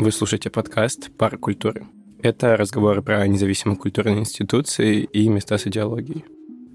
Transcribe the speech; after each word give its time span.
Вы 0.00 0.12
слушаете 0.12 0.48
подкаст 0.48 1.10
«Пара 1.18 1.36
культуры». 1.36 1.86
Это 2.22 2.56
разговоры 2.56 3.02
про 3.02 3.26
независимые 3.26 3.76
культурные 3.76 4.20
институции 4.20 5.02
и 5.02 5.28
места 5.28 5.58
с 5.58 5.66
идеологией. 5.66 6.24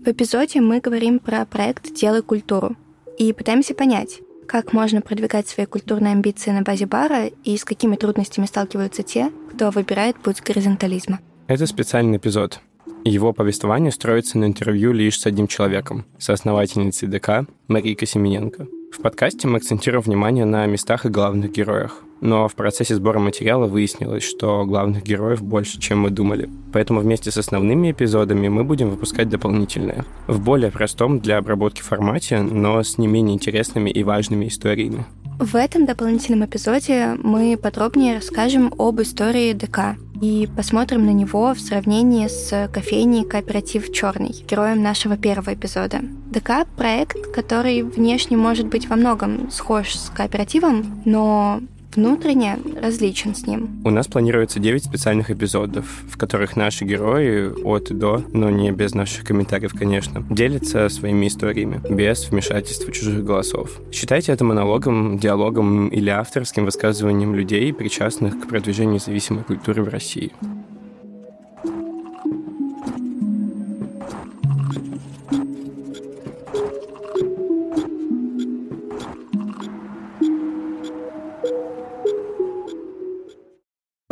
В 0.05 0.07
эпизоде 0.07 0.61
мы 0.61 0.79
говорим 0.79 1.17
про 1.17 1.43
проект 1.47 1.91
«Делай 1.91 2.21
культуру» 2.21 2.77
и 3.17 3.33
пытаемся 3.33 3.73
понять, 3.73 4.19
как 4.47 4.73
можно 4.73 5.01
продвигать 5.01 5.47
свои 5.47 5.65
культурные 5.65 6.11
амбиции 6.11 6.51
на 6.51 6.61
базе 6.61 6.85
бара 6.85 7.25
и 7.25 7.57
с 7.57 7.65
какими 7.65 7.95
трудностями 7.95 8.45
сталкиваются 8.45 9.01
те, 9.01 9.31
кто 9.51 9.71
выбирает 9.71 10.17
путь 10.17 10.41
горизонтализма. 10.41 11.19
Это 11.47 11.65
специальный 11.65 12.17
эпизод. 12.17 12.59
Его 13.05 13.33
повествование 13.33 13.91
строится 13.91 14.37
на 14.37 14.45
интервью 14.45 14.91
лишь 14.91 15.19
с 15.19 15.25
одним 15.25 15.47
человеком, 15.47 16.05
соосновательницей 16.19 17.07
ДК 17.07 17.47
Марийкой 17.67 18.07
Семененко. 18.07 18.67
В 18.95 19.01
подкасте 19.01 19.47
мы 19.47 19.57
акцентируем 19.57 20.03
внимание 20.03 20.45
на 20.45 20.67
местах 20.67 21.07
и 21.07 21.09
главных 21.09 21.51
героях. 21.51 22.03
Но 22.21 22.47
в 22.47 22.55
процессе 22.55 22.95
сбора 22.95 23.19
материала 23.19 23.67
выяснилось, 23.67 24.23
что 24.23 24.65
главных 24.65 25.03
героев 25.03 25.41
больше, 25.41 25.79
чем 25.79 26.01
мы 26.01 26.09
думали. 26.09 26.49
Поэтому 26.73 27.01
вместе 27.01 27.31
с 27.31 27.37
основными 27.37 27.91
эпизодами 27.91 28.47
мы 28.47 28.63
будем 28.63 28.89
выпускать 28.89 29.29
дополнительные. 29.29 30.05
В 30.27 30.39
более 30.39 30.71
простом 30.71 31.19
для 31.19 31.37
обработки 31.37 31.81
формате, 31.81 32.41
но 32.41 32.81
с 32.81 32.97
не 32.97 33.07
менее 33.07 33.35
интересными 33.35 33.89
и 33.89 34.03
важными 34.03 34.47
историями. 34.47 35.05
В 35.39 35.57
этом 35.57 35.85
дополнительном 35.85 36.45
эпизоде 36.45 37.17
мы 37.21 37.57
подробнее 37.61 38.15
расскажем 38.15 38.73
об 38.77 39.01
истории 39.01 39.51
ДК 39.51 39.97
и 40.21 40.47
посмотрим 40.55 41.05
на 41.05 41.09
него 41.09 41.53
в 41.53 41.59
сравнении 41.59 42.27
с 42.27 42.69
кофейней 42.71 43.25
«Кооператив 43.25 43.91
Черный», 43.91 44.33
героем 44.47 44.81
нашего 44.81 45.17
первого 45.17 45.53
эпизода. 45.53 45.99
ДК— 46.31 46.65
проект, 46.77 47.33
который 47.33 47.81
внешне 47.81 48.37
может 48.37 48.67
быть 48.67 48.87
во 48.87 48.95
многом 48.95 49.51
схож 49.51 49.95
с 49.95 50.09
кооперативом, 50.09 51.01
но 51.03 51.59
внутренне 51.95 52.57
различен 52.81 53.35
с 53.35 53.45
ним. 53.47 53.81
У 53.83 53.89
нас 53.89 54.07
планируется 54.07 54.59
9 54.59 54.83
специальных 54.83 55.31
эпизодов, 55.31 55.85
в 56.09 56.17
которых 56.17 56.55
наши 56.55 56.85
герои 56.85 57.51
от 57.63 57.91
и 57.91 57.93
до, 57.93 58.23
но 58.33 58.49
не 58.49 58.71
без 58.71 58.93
наших 58.93 59.25
комментариев, 59.25 59.73
конечно, 59.73 60.25
делятся 60.29 60.89
своими 60.89 61.27
историями, 61.27 61.81
без 61.89 62.29
вмешательства 62.29 62.91
чужих 62.91 63.23
голосов. 63.23 63.79
Считайте 63.91 64.31
это 64.31 64.43
монологом, 64.43 65.17
диалогом 65.17 65.87
или 65.87 66.09
авторским 66.09 66.65
высказыванием 66.65 67.35
людей, 67.35 67.73
причастных 67.73 68.39
к 68.41 68.47
продвижению 68.47 68.95
независимой 68.95 69.43
культуры 69.43 69.83
в 69.83 69.89
России. 69.89 70.31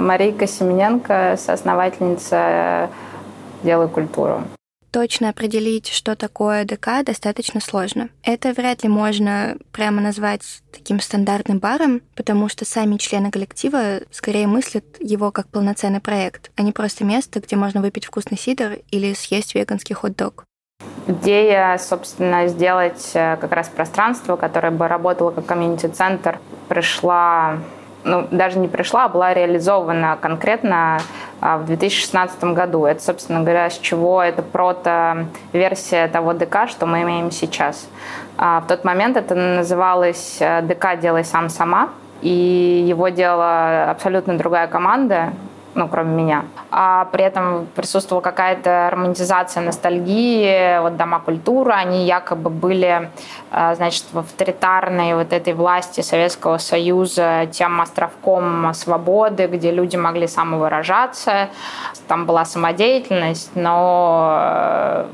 Марийка 0.03 0.47
Семененко, 0.47 1.35
соосновательница 1.37 2.89
«Делай 3.63 3.87
культуру». 3.87 4.43
Точно 4.91 5.29
определить, 5.29 5.87
что 5.87 6.15
такое 6.15 6.65
ДК, 6.65 7.03
достаточно 7.03 7.59
сложно. 7.61 8.09
Это 8.21 8.51
вряд 8.51 8.83
ли 8.83 8.89
можно 8.89 9.55
прямо 9.71 10.01
назвать 10.01 10.61
таким 10.71 10.99
стандартным 10.99 11.57
баром, 11.57 12.01
потому 12.15 12.47
что 12.47 12.63
сами 12.63 12.97
члены 12.97 13.31
коллектива 13.31 14.01
скорее 14.11 14.45
мыслят 14.45 14.83
его 14.99 15.31
как 15.31 15.47
полноценный 15.47 16.01
проект, 16.01 16.51
а 16.55 16.61
не 16.61 16.73
просто 16.73 17.05
место, 17.05 17.39
где 17.39 17.55
можно 17.55 17.81
выпить 17.81 18.05
вкусный 18.05 18.37
сидр 18.37 18.79
или 18.91 19.13
съесть 19.13 19.55
веганский 19.55 19.95
хот-дог. 19.95 20.43
Идея, 21.07 21.77
собственно, 21.79 22.47
сделать 22.47 23.11
э, 23.13 23.37
как 23.37 23.51
раз 23.51 23.69
пространство, 23.69 24.35
которое 24.35 24.71
бы 24.71 24.87
работало 24.87 25.31
как 25.31 25.45
комьюнити-центр, 25.45 26.39
пришла 26.67 27.59
ну, 28.03 28.27
даже 28.31 28.59
не 28.59 28.67
пришла, 28.67 29.05
а 29.05 29.09
была 29.09 29.33
реализована 29.33 30.17
конкретно 30.19 30.99
а, 31.41 31.57
в 31.57 31.65
2016 31.65 32.43
году. 32.45 32.85
Это, 32.85 33.01
собственно 33.01 33.41
говоря, 33.41 33.69
с 33.69 33.77
чего 33.77 34.21
это 34.21 34.41
прото-версия 34.41 36.07
того 36.07 36.33
ДК, 36.33 36.67
что 36.67 36.85
мы 36.85 37.03
имеем 37.03 37.31
сейчас. 37.31 37.87
А, 38.37 38.61
в 38.61 38.67
тот 38.67 38.83
момент 38.83 39.17
это 39.17 39.35
называлось 39.35 40.37
э, 40.39 40.61
ДК 40.61 40.99
«Делай 40.99 41.23
сам 41.23 41.49
сама», 41.49 41.89
и 42.21 42.85
его 42.87 43.09
делала 43.09 43.91
абсолютно 43.91 44.37
другая 44.37 44.67
команда, 44.67 45.33
ну, 45.75 45.87
кроме 45.87 46.23
меня. 46.23 46.45
А 46.71 47.05
при 47.05 47.23
этом 47.23 47.67
присутствовала 47.75 48.21
какая-то 48.21 48.89
романтизация 48.91 49.63
ностальгии, 49.63 50.79
вот 50.81 50.97
дома 50.97 51.19
культуры, 51.19 51.73
они 51.73 52.05
якобы 52.05 52.49
были, 52.49 53.09
а, 53.51 53.75
значит, 53.75 54.05
в 54.11 54.19
авторитарной 54.19 55.15
вот 55.15 55.33
этой 55.33 55.53
власти 55.53 56.01
Советского 56.01 56.57
Союза 56.57 57.47
тем 57.51 57.81
островком 57.81 58.73
свободы, 58.73 59.47
где 59.47 59.71
люди 59.71 59.95
могли 59.95 60.27
самовыражаться, 60.27 61.49
там 62.07 62.25
была 62.25 62.45
самодеятельность, 62.45 63.51
но 63.55 65.05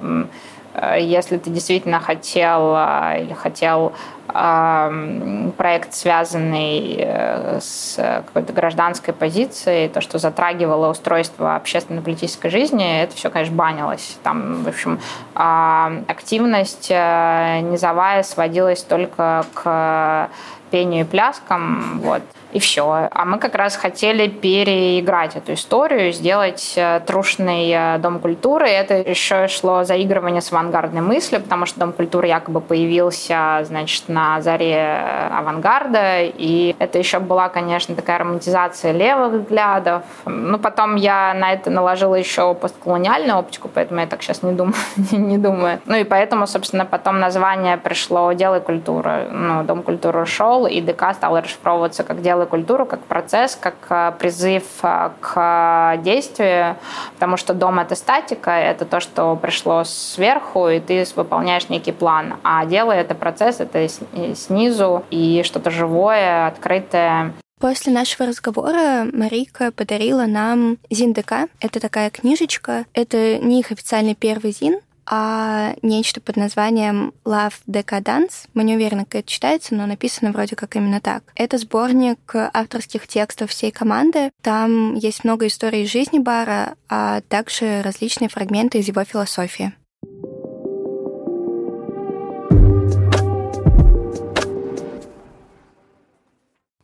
э, 0.73 0.88
если 1.01 1.37
ты 1.37 1.49
действительно 1.49 1.99
хотел 1.99 2.75
э, 2.75 3.23
или 3.23 3.33
хотел 3.33 3.93
проект, 4.31 5.93
связанный 5.93 6.97
э, 6.99 7.59
с 7.59 7.95
какой-то 8.27 8.53
гражданской 8.53 9.11
позицией, 9.11 9.89
то, 9.89 10.01
что 10.01 10.19
затрагивало 10.19 10.91
устройство 10.91 11.55
общественно-политической 11.55 12.49
жизни, 12.49 13.01
это 13.01 13.15
все, 13.15 13.31
конечно, 13.31 13.55
банилось. 13.55 14.19
Там, 14.21 14.63
в 14.63 14.67
общем, 14.67 14.99
активность 15.33 16.89
э, 16.91 17.61
низовая 17.61 18.21
сводилась 18.21 18.83
только 18.83 19.45
к 19.55 20.29
пению 20.69 21.01
и 21.01 21.07
пляскам. 21.07 21.99
Вот 22.03 22.21
и 22.51 22.59
все. 22.59 23.09
А 23.11 23.25
мы 23.25 23.37
как 23.37 23.55
раз 23.55 23.75
хотели 23.75 24.27
переиграть 24.27 25.35
эту 25.35 25.53
историю, 25.53 26.11
сделать 26.11 26.73
э, 26.75 27.01
трушный 27.05 27.69
э, 27.69 27.97
Дом 27.99 28.19
культуры. 28.19 28.67
Это 28.67 28.95
еще 28.95 29.47
шло 29.47 29.83
заигрывание 29.83 30.41
с 30.41 30.51
авангардной 30.89 31.01
мыслью, 31.01 31.41
потому 31.41 31.65
что 31.65 31.79
Дом 31.79 31.93
культуры 31.93 32.27
якобы 32.27 32.61
появился, 32.61 33.61
значит, 33.63 34.09
на 34.09 34.41
заре 34.41 34.75
э, 34.75 35.27
авангарда, 35.37 36.23
и 36.23 36.75
это 36.79 36.97
еще 36.97 37.19
была, 37.19 37.49
конечно, 37.49 37.95
такая 37.95 38.19
романтизация 38.19 38.91
левых 38.91 39.41
взглядов. 39.41 40.03
Ну, 40.25 40.57
потом 40.59 40.95
я 40.95 41.33
на 41.33 41.53
это 41.53 41.69
наложила 41.69 42.15
еще 42.15 42.53
постколониальную 42.53 43.37
оптику, 43.37 43.69
поэтому 43.73 44.01
я 44.01 44.07
так 44.07 44.21
сейчас 44.21 44.43
не 44.43 44.53
думаю. 44.53 44.75
не 45.11 45.37
думаю. 45.37 45.79
Ну 45.85 45.95
и 45.95 46.03
поэтому, 46.03 46.47
собственно, 46.47 46.85
потом 46.85 47.19
название 47.19 47.77
пришло 47.77 48.33
«Делай 48.33 48.61
культуру». 48.61 49.11
Ну, 49.31 49.63
Дом 49.63 49.83
культуры 49.83 50.21
ушел, 50.21 50.67
и 50.67 50.81
ДК 50.81 51.13
стал 51.13 51.37
расшифровываться 51.37 52.03
как 52.03 52.21
«Делай 52.21 52.45
культуру 52.45 52.85
как 52.85 52.99
процесс, 53.01 53.55
как 53.55 53.75
э, 53.89 54.11
призыв 54.19 54.63
э, 54.83 55.09
к 55.21 55.97
действию, 56.03 56.75
потому 57.13 57.37
что 57.37 57.53
дом— 57.53 57.79
это 57.79 57.95
статика, 57.95 58.51
это 58.51 58.85
то, 58.85 58.99
что 58.99 59.35
пришло 59.35 59.83
сверху, 59.83 60.67
и 60.67 60.78
ты 60.79 61.05
выполняешь 61.15 61.69
некий 61.69 61.91
план. 61.91 62.35
А 62.43 62.65
дело— 62.65 62.91
это 62.93 63.15
процесс, 63.15 63.59
это 63.59 63.87
снизу, 64.35 65.03
и 65.09 65.41
что-то 65.43 65.71
живое, 65.71 66.47
открытое. 66.47 67.33
После 67.59 67.91
нашего 67.91 68.27
разговора 68.27 69.05
Марика 69.11 69.71
подарила 69.71 70.25
нам 70.25 70.77
Зиндека. 70.89 71.47
Это 71.59 71.81
такая 71.81 72.09
книжечка. 72.09 72.85
Это 72.93 73.37
не 73.39 73.59
их 73.59 73.71
официальный 73.71 74.15
первый 74.15 74.51
зин, 74.53 74.79
а 75.05 75.73
нечто 75.81 76.21
под 76.21 76.37
названием 76.37 77.13
Love 77.25 77.55
Decadence. 77.67 78.47
Мы 78.53 78.63
не 78.63 78.75
уверены, 78.75 79.03
как 79.03 79.21
это 79.21 79.29
читается, 79.29 79.75
но 79.75 79.87
написано 79.87 80.31
вроде 80.31 80.55
как 80.55 80.77
именно 80.77 81.01
так. 81.01 81.23
Это 81.35 81.57
сборник 81.57 82.19
авторских 82.33 83.07
текстов 83.07 83.49
всей 83.49 83.71
команды. 83.71 84.31
Там 84.41 84.93
есть 84.95 85.25
много 85.25 85.47
историй 85.47 85.83
из 85.83 85.91
жизни 85.91 86.19
бара, 86.19 86.75
а 86.87 87.21
также 87.27 87.81
различные 87.81 88.29
фрагменты 88.29 88.77
из 88.77 88.87
его 88.87 89.03
философии. 89.03 89.73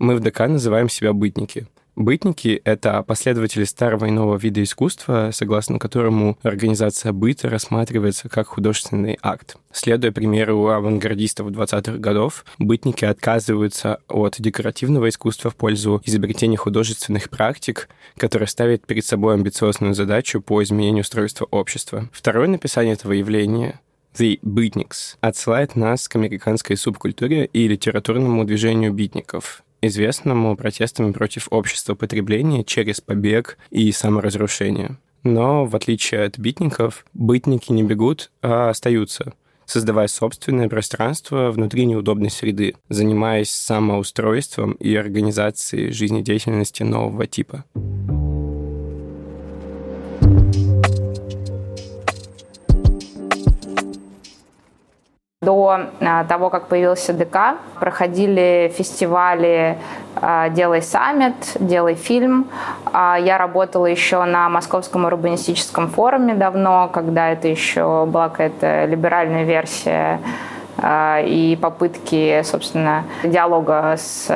Мы 0.05 0.17
в 0.17 0.19
ДК 0.19 0.41
называем 0.41 0.87
себя 0.87 1.13
бытники. 1.13 1.65
Бытники— 1.95 2.61
это 2.63 3.01
последователи 3.01 3.63
старого 3.63 4.05
и 4.05 4.11
нового 4.11 4.37
вида 4.37 4.61
искусства, 4.61 5.31
согласно 5.33 5.79
которому 5.79 6.37
организация 6.43 7.11
быта 7.11 7.49
рассматривается 7.49 8.29
как 8.29 8.49
художественный 8.49 9.17
акт. 9.23 9.57
Следуя 9.71 10.11
примеру 10.11 10.67
авангардистов 10.67 11.47
20-х 11.47 11.97
годов, 11.97 12.45
бытники 12.59 13.03
отказываются 13.03 13.97
от 14.07 14.35
декоративного 14.37 15.09
искусства 15.09 15.49
в 15.49 15.55
пользу 15.55 15.99
изобретения 16.05 16.57
художественных 16.57 17.31
практик, 17.31 17.89
которые 18.15 18.47
ставят 18.47 18.85
перед 18.85 19.05
собой 19.05 19.33
амбициозную 19.33 19.95
задачу 19.95 20.39
по 20.39 20.61
изменению 20.61 21.01
устройства 21.01 21.47
общества. 21.49 22.09
Второе 22.13 22.47
написание 22.47 22.93
этого 22.93 23.13
явления 23.13 23.81
The 24.15 24.39
Beatniks 24.41 25.17
отсылает 25.19 25.75
нас 25.75 26.07
к 26.07 26.15
американской 26.15 26.77
субкультуре 26.77 27.47
и 27.51 27.67
литературному 27.67 28.45
движению 28.45 28.93
битников, 28.93 29.64
известному 29.81 30.55
протестами 30.55 31.11
против 31.11 31.47
общества 31.51 31.95
потребления 31.95 32.63
через 32.63 33.01
побег 33.01 33.57
и 33.69 33.91
саморазрушение. 33.91 34.97
Но, 35.23 35.65
в 35.65 35.75
отличие 35.75 36.23
от 36.23 36.37
битников, 36.37 37.05
бытники 37.13 37.71
не 37.71 37.83
бегут, 37.83 38.31
а 38.41 38.69
остаются. 38.69 39.33
создавая 39.65 40.07
собственное 40.07 40.69
пространство 40.69 41.49
внутри 41.49 41.85
неудобной 41.87 42.29
среды, 42.29 42.75
занимаясь 42.89 43.49
самоустройством 43.49 44.73
и 44.73 44.95
организацией 44.95 45.91
жизнедеятельности 45.91 46.83
нового 46.83 47.25
типа. 47.25 47.65
До 55.45 55.79
а, 56.01 56.23
того, 56.23 56.49
как 56.49 56.67
появился 56.67 57.13
ДК, 57.13 57.57
проходили 57.79 58.73
фестивали 58.75 59.77
а, 60.15 60.49
«Делай 60.49 60.81
саммит», 60.81 61.35
«Делай 61.59 61.93
фильм». 61.93 62.47
А, 62.91 63.17
я 63.19 63.37
работала 63.37 63.85
еще 63.85 64.23
на 64.23 64.49
Московском 64.49 65.05
урбанистическом 65.05 65.89
форуме 65.89 66.33
давно, 66.33 66.89
когда 66.91 67.29
это 67.29 67.47
еще 67.47 68.07
была 68.07 68.29
какая-то 68.29 68.85
либеральная 68.85 69.43
версия 69.43 70.19
и 71.23 71.57
попытки, 71.61 72.41
собственно, 72.43 73.05
диалога 73.23 73.95
с 73.97 74.27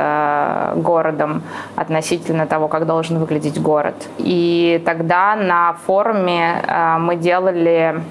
городом 0.78 1.44
относительно 1.76 2.48
того, 2.48 2.70
как 2.70 2.86
должен 2.86 3.20
выглядеть 3.20 3.62
город. 3.62 3.96
И 4.20 4.82
тогда 4.86 5.36
на 5.36 5.74
форуме 5.86 6.64
мы 7.00 7.18
делали 7.18 8.02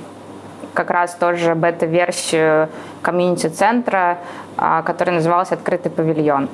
как 0.78 0.90
раз 0.92 1.16
тоже 1.16 1.56
бета-версию 1.56 2.68
комьюнити-центра, 3.02 4.18
а, 4.56 4.82
который 4.82 5.14
назывался 5.14 5.54
«Открытый 5.54 5.90
павильон». 5.90 6.48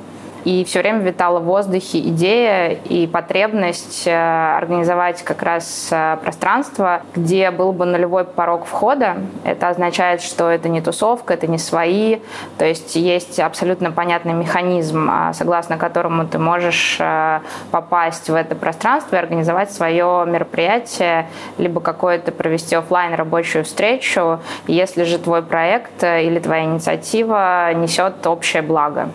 И 0.44 0.62
все 0.64 0.80
время 0.80 1.00
витала 1.00 1.40
в 1.40 1.44
воздухе 1.44 2.00
идея 2.00 2.68
и 2.68 3.06
потребность 3.06 4.06
э, 4.06 4.56
организовать 4.56 5.22
как 5.22 5.42
раз 5.42 5.88
э, 5.90 6.18
пространство, 6.22 7.02
где 7.14 7.50
был 7.50 7.72
бы 7.72 7.86
нулевой 7.86 8.24
порог 8.24 8.66
входа. 8.66 9.16
Это 9.44 9.70
означает, 9.70 10.20
что 10.20 10.50
это 10.50 10.68
не 10.68 10.82
тусовка, 10.82 11.32
это 11.32 11.46
не 11.46 11.56
свои. 11.56 12.18
То 12.58 12.66
есть 12.66 12.94
есть 12.94 13.40
абсолютно 13.40 13.90
понятный 13.90 14.34
механизм, 14.34 15.08
а, 15.10 15.32
согласно 15.32 15.78
которому 15.78 16.26
ты 16.26 16.38
можешь 16.38 16.98
э, 17.00 17.40
попасть 17.70 18.28
в 18.28 18.34
это 18.34 18.54
пространство 18.54 19.16
и 19.16 19.18
организовать 19.18 19.72
свое 19.72 20.24
мероприятие, 20.26 21.26
либо 21.56 21.80
какое-то 21.80 22.32
провести 22.32 22.74
офлайн 22.76 23.14
рабочую 23.14 23.64
встречу, 23.64 24.40
если 24.66 25.04
же 25.04 25.18
твой 25.18 25.42
проект 25.42 26.02
или 26.02 26.38
твоя 26.38 26.64
инициатива 26.64 27.72
несет 27.72 28.26
общее 28.26 28.60
благо. 28.60 29.08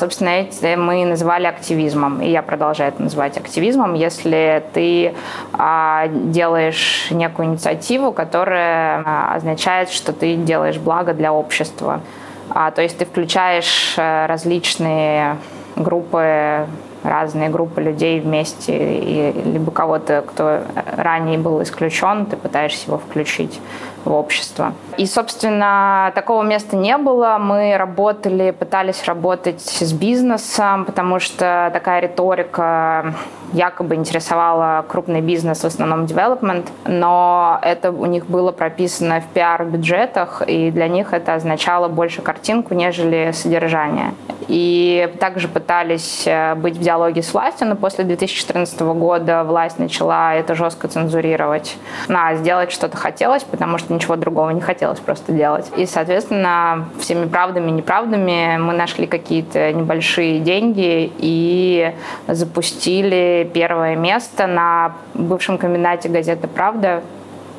Собственно, 0.00 0.30
это 0.30 0.78
мы 0.78 1.04
называли 1.04 1.44
активизмом, 1.44 2.22
и 2.22 2.30
я 2.30 2.40
продолжаю 2.40 2.90
это 2.90 3.02
называть 3.02 3.36
активизмом, 3.36 3.92
если 3.92 4.64
ты 4.72 5.14
а, 5.52 6.08
делаешь 6.08 7.08
некую 7.10 7.48
инициативу, 7.48 8.10
которая 8.10 9.02
а, 9.04 9.34
означает, 9.34 9.90
что 9.90 10.14
ты 10.14 10.36
делаешь 10.36 10.78
благо 10.78 11.12
для 11.12 11.34
общества. 11.34 12.00
А, 12.48 12.70
то 12.70 12.80
есть 12.80 12.96
ты 12.96 13.04
включаешь 13.04 13.94
а, 13.98 14.26
различные 14.26 15.36
группы 15.76 16.66
разные 17.02 17.48
группы 17.48 17.80
людей 17.80 18.20
вместе, 18.20 18.76
и, 18.76 19.32
либо 19.44 19.70
кого-то, 19.70 20.22
кто 20.26 20.60
ранее 20.96 21.38
был 21.38 21.62
исключен, 21.62 22.26
ты 22.26 22.36
пытаешься 22.36 22.88
его 22.88 22.98
включить 22.98 23.58
в 24.04 24.12
общество. 24.12 24.72
И, 24.96 25.06
собственно, 25.06 26.12
такого 26.14 26.42
места 26.42 26.76
не 26.76 26.96
было. 26.96 27.38
Мы 27.38 27.76
работали, 27.76 28.50
пытались 28.50 29.04
работать 29.04 29.60
с 29.60 29.92
бизнесом, 29.92 30.84
потому 30.84 31.20
что 31.20 31.70
такая 31.72 32.00
риторика 32.00 33.14
якобы 33.52 33.94
интересовала 33.94 34.84
крупный 34.86 35.20
бизнес, 35.20 35.60
в 35.60 35.64
основном 35.64 36.04
development, 36.04 36.68
но 36.86 37.58
это 37.62 37.90
у 37.90 38.06
них 38.06 38.26
было 38.26 38.52
прописано 38.52 39.20
в 39.20 39.26
пиар-бюджетах, 39.34 40.42
и 40.46 40.70
для 40.70 40.88
них 40.88 41.12
это 41.12 41.34
означало 41.34 41.88
больше 41.88 42.22
картинку, 42.22 42.74
нежели 42.74 43.32
содержание. 43.32 44.14
И 44.48 45.12
также 45.20 45.48
пытались 45.48 46.24
э, 46.26 46.54
быть 46.54 46.76
в 46.76 46.80
диалоге 46.80 47.22
с 47.22 47.32
властью, 47.32 47.68
но 47.68 47.76
после 47.76 48.04
2014 48.04 48.80
года 48.80 49.44
власть 49.44 49.78
начала 49.78 50.34
это 50.34 50.54
жестко 50.54 50.88
цензурировать. 50.88 51.76
На, 52.08 52.34
сделать 52.34 52.72
что-то 52.72 52.96
хотелось, 52.96 53.44
потому 53.44 53.78
что 53.78 53.89
ничего 53.90 54.16
другого 54.16 54.50
не 54.50 54.60
хотелось 54.60 55.00
просто 55.00 55.32
делать. 55.32 55.70
И, 55.76 55.86
соответственно, 55.86 56.88
всеми 56.98 57.26
правдами 57.26 57.68
и 57.68 57.72
неправдами 57.72 58.56
мы 58.58 58.72
нашли 58.72 59.06
какие-то 59.06 59.72
небольшие 59.72 60.40
деньги 60.40 61.12
и 61.18 61.94
запустили 62.26 63.50
первое 63.52 63.96
место 63.96 64.46
на 64.46 64.92
бывшем 65.14 65.58
комбинате 65.58 66.08
газеты 66.08 66.48
«Правда» 66.48 67.02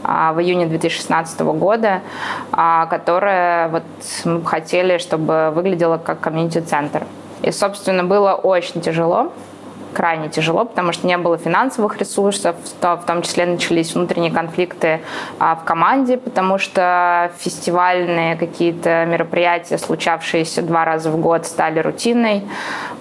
а, 0.04 0.34
в 0.34 0.42
июне 0.42 0.66
2016 0.66 1.42
года, 1.42 2.02
а, 2.52 2.88
которое 2.88 3.68
вот 3.70 3.84
мы 4.26 4.44
хотели, 4.44 4.98
чтобы 4.98 5.52
выглядело 5.54 5.98
как 5.98 6.20
комьюнити-центр. 6.22 7.06
И, 7.44 7.52
собственно, 7.52 8.04
было 8.04 8.34
очень 8.34 8.82
тяжело, 8.82 9.32
крайне 9.94 10.30
тяжело, 10.30 10.66
потому 10.66 10.92
что 10.94 11.08
не 11.08 11.18
было 11.18 11.38
финансовых 11.38 11.98
ресурсов, 11.98 12.56
в 12.82 13.06
том 13.06 13.22
числе 13.22 13.46
начались 13.46 13.94
внутренние 13.94 14.32
конфликты 14.32 15.02
а, 15.40 15.56
в 15.56 15.64
команде, 15.64 16.18
потому 16.18 16.58
что 16.58 17.32
фестивальные 17.38 18.36
какие-то 18.36 19.06
мероприятия, 19.06 19.78
случавшиеся 19.78 20.62
два 20.62 20.86
раза 20.86 21.12
в 21.12 21.20
год, 21.20 21.46
стали 21.46 21.80
рутиной, 21.80 22.44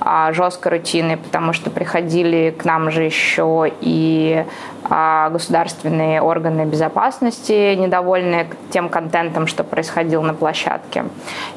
а, 0.01 0.33
жесткой 0.33 0.73
рутиной, 0.73 1.17
потому 1.17 1.53
что 1.53 1.71
приходили 1.71 2.55
к 2.57 2.65
нам 2.65 2.91
же 2.91 3.03
еще 3.03 3.71
и 3.81 4.45
государственные 4.91 6.21
органы 6.21 6.65
безопасности, 6.65 7.75
недовольные 7.75 8.49
тем 8.71 8.89
контентом, 8.89 9.47
что 9.47 9.65
происходило 9.65 10.23
на 10.23 10.35
площадке. 10.35 11.05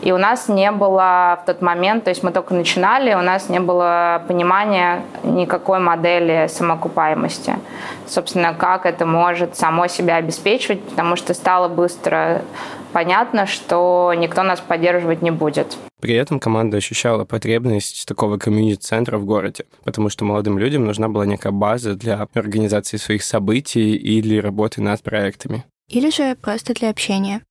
И 0.01 0.11
у 0.11 0.17
нас 0.17 0.47
не 0.47 0.71
было 0.71 1.39
в 1.41 1.45
тот 1.45 1.61
момент, 1.61 2.03
то 2.03 2.09
есть 2.09 2.23
мы 2.23 2.31
только 2.31 2.53
начинали, 2.53 3.13
у 3.13 3.21
нас 3.21 3.49
не 3.49 3.59
было 3.59 4.21
понимания 4.27 5.01
никакой 5.23 5.79
модели 5.79 6.47
самоокупаемости. 6.47 7.55
Собственно, 8.07 8.53
как 8.53 8.85
это 8.85 9.05
может 9.05 9.55
само 9.55 9.87
себя 9.87 10.17
обеспечивать, 10.17 10.83
потому 10.83 11.15
что 11.15 11.33
стало 11.33 11.67
быстро 11.67 12.41
понятно, 12.93 13.45
что 13.45 14.13
никто 14.15 14.43
нас 14.43 14.61
поддерживать 14.61 15.21
не 15.21 15.31
будет. 15.31 15.77
При 15.99 16.15
этом 16.15 16.39
команда 16.39 16.77
ощущала 16.77 17.25
потребность 17.25 18.05
такого 18.07 18.37
комьюнити-центра 18.37 19.17
в 19.17 19.25
городе, 19.25 19.65
потому 19.83 20.09
что 20.09 20.25
молодым 20.25 20.57
людям 20.57 20.85
нужна 20.85 21.09
была 21.09 21.25
некая 21.25 21.51
база 21.51 21.95
для 21.95 22.27
организации 22.33 22.97
своих 22.97 23.23
событий 23.23 23.95
или 23.95 24.37
работы 24.37 24.81
над 24.81 25.01
проектами. 25.01 25.63
Или 25.89 26.09
же 26.09 26.35
просто 26.35 26.73
для 26.73 26.89
общения. 26.89 27.41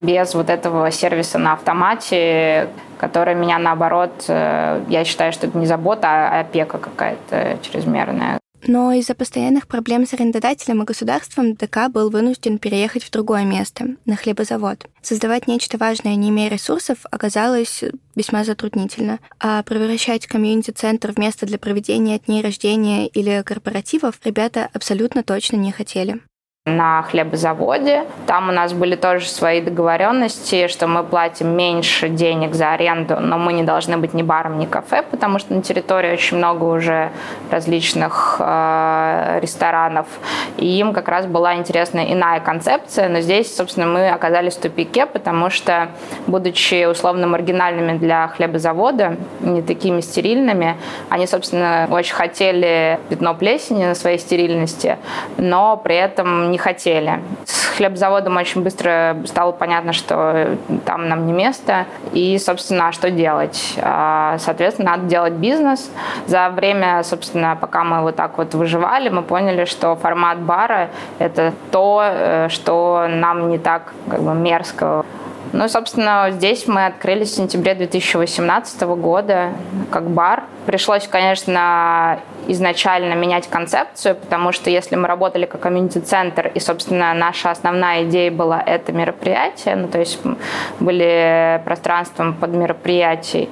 Без 0.00 0.34
вот 0.34 0.50
этого 0.50 0.90
сервиса 0.90 1.38
на 1.38 1.54
автомате, 1.54 2.68
который 2.98 3.34
меня, 3.34 3.58
наоборот, 3.58 4.24
э, 4.28 4.84
я 4.88 5.04
считаю, 5.04 5.32
что 5.32 5.46
это 5.46 5.56
не 5.56 5.66
забота, 5.66 6.08
а 6.08 6.40
опека 6.40 6.78
какая-то 6.78 7.58
чрезмерная. 7.62 8.38
Но 8.66 8.92
из-за 8.92 9.14
постоянных 9.14 9.66
проблем 9.66 10.06
с 10.06 10.14
арендодателем 10.14 10.82
и 10.82 10.86
государством 10.86 11.54
ДК 11.54 11.88
был 11.88 12.10
вынужден 12.10 12.58
переехать 12.58 13.04
в 13.04 13.10
другое 13.10 13.44
место, 13.44 13.96
на 14.04 14.16
хлебозавод. 14.16 14.88
Создавать 15.02 15.46
нечто 15.46 15.76
важное, 15.78 16.14
не 16.14 16.30
имея 16.30 16.50
ресурсов, 16.50 16.98
оказалось 17.10 17.84
весьма 18.14 18.44
затруднительно. 18.44 19.18
А 19.38 19.62
превращать 19.62 20.26
комьюнити-центр 20.26 21.12
в 21.12 21.18
место 21.18 21.46
для 21.46 21.58
проведения 21.58 22.18
дней 22.18 22.42
рождения 22.42 23.06
или 23.06 23.42
корпоративов 23.42 24.18
ребята 24.24 24.68
абсолютно 24.72 25.22
точно 25.22 25.56
не 25.56 25.72
хотели 25.72 26.20
на 26.66 27.02
хлебозаводе. 27.02 28.04
Там 28.26 28.48
у 28.48 28.52
нас 28.52 28.72
были 28.72 28.96
тоже 28.96 29.28
свои 29.28 29.60
договоренности, 29.60 30.66
что 30.68 30.86
мы 30.86 31.04
платим 31.04 31.54
меньше 31.54 32.08
денег 32.08 32.54
за 32.54 32.72
аренду, 32.72 33.20
но 33.20 33.36
мы 33.36 33.52
не 33.52 33.62
должны 33.62 33.98
быть 33.98 34.14
ни 34.14 34.22
баром, 34.22 34.58
ни 34.58 34.64
кафе, 34.64 35.02
потому 35.02 35.38
что 35.38 35.52
на 35.52 35.60
территории 35.60 36.14
очень 36.14 36.38
много 36.38 36.64
уже 36.64 37.10
различных 37.50 38.36
э, 38.38 39.40
ресторанов. 39.42 40.06
И 40.56 40.78
им 40.78 40.94
как 40.94 41.08
раз 41.08 41.26
была 41.26 41.54
интересная 41.54 42.10
иная 42.10 42.40
концепция, 42.40 43.10
но 43.10 43.20
здесь, 43.20 43.54
собственно, 43.54 43.86
мы 43.86 44.08
оказались 44.08 44.54
в 44.54 44.60
тупике, 44.62 45.04
потому 45.04 45.50
что, 45.50 45.90
будучи 46.26 46.86
условно 46.86 47.26
маргинальными 47.26 47.98
для 47.98 48.28
хлебозавода, 48.28 49.18
не 49.40 49.60
такими 49.60 50.00
стерильными, 50.00 50.78
они, 51.10 51.26
собственно, 51.26 51.88
очень 51.90 52.14
хотели 52.14 52.98
пятно 53.10 53.34
плесени 53.34 53.84
на 53.84 53.94
своей 53.94 54.18
стерильности, 54.18 54.96
но 55.36 55.76
при 55.76 55.96
этом 55.96 56.53
не 56.54 56.58
хотели. 56.58 57.20
С 57.46 57.76
хлебзаводом 57.76 58.36
очень 58.36 58.62
быстро 58.62 59.16
стало 59.26 59.50
понятно, 59.50 59.92
что 59.92 60.56
там 60.84 61.08
нам 61.08 61.26
не 61.26 61.32
место. 61.32 61.86
И, 62.12 62.38
собственно, 62.38 62.92
что 62.92 63.10
делать? 63.10 63.74
А, 63.82 64.36
соответственно, 64.38 64.92
надо 64.92 65.06
делать 65.06 65.32
бизнес. 65.32 65.90
За 66.26 66.48
время, 66.50 67.02
собственно, 67.02 67.58
пока 67.60 67.82
мы 67.82 68.02
вот 68.02 68.14
так 68.14 68.38
вот 68.38 68.54
выживали, 68.54 69.08
мы 69.08 69.22
поняли, 69.22 69.64
что 69.64 69.96
формат 69.96 70.38
бара– 70.38 70.90
это 71.18 71.52
то, 71.72 72.02
э, 72.04 72.48
что 72.50 73.06
нам 73.08 73.48
не 73.48 73.58
так 73.58 73.92
как 74.08 74.22
бы 74.22 74.32
мерзко. 74.34 75.04
Ну, 75.54 75.68
собственно, 75.68 76.32
здесь 76.32 76.66
мы 76.66 76.86
открылись 76.86 77.30
в 77.30 77.36
сентябре 77.36 77.76
2018 77.76 78.82
года 78.82 79.52
как 79.92 80.10
бар. 80.10 80.42
Пришлось, 80.66 81.06
конечно, 81.06 82.18
изначально 82.48 83.14
менять 83.14 83.46
концепцию, 83.46 84.16
потому 84.16 84.50
что 84.50 84.68
если 84.68 84.96
мы 84.96 85.06
работали 85.06 85.46
как 85.46 85.60
комьюнити-центр, 85.60 86.50
и, 86.52 86.58
собственно, 86.58 87.14
наша 87.14 87.52
основная 87.52 88.02
идея 88.02 88.32
была 88.32 88.60
это 88.60 88.90
мероприятие, 88.90 89.76
ну, 89.76 89.86
то 89.86 90.00
есть 90.00 90.18
были 90.80 91.62
пространством 91.64 92.34
под 92.34 92.50
мероприятий, 92.50 93.48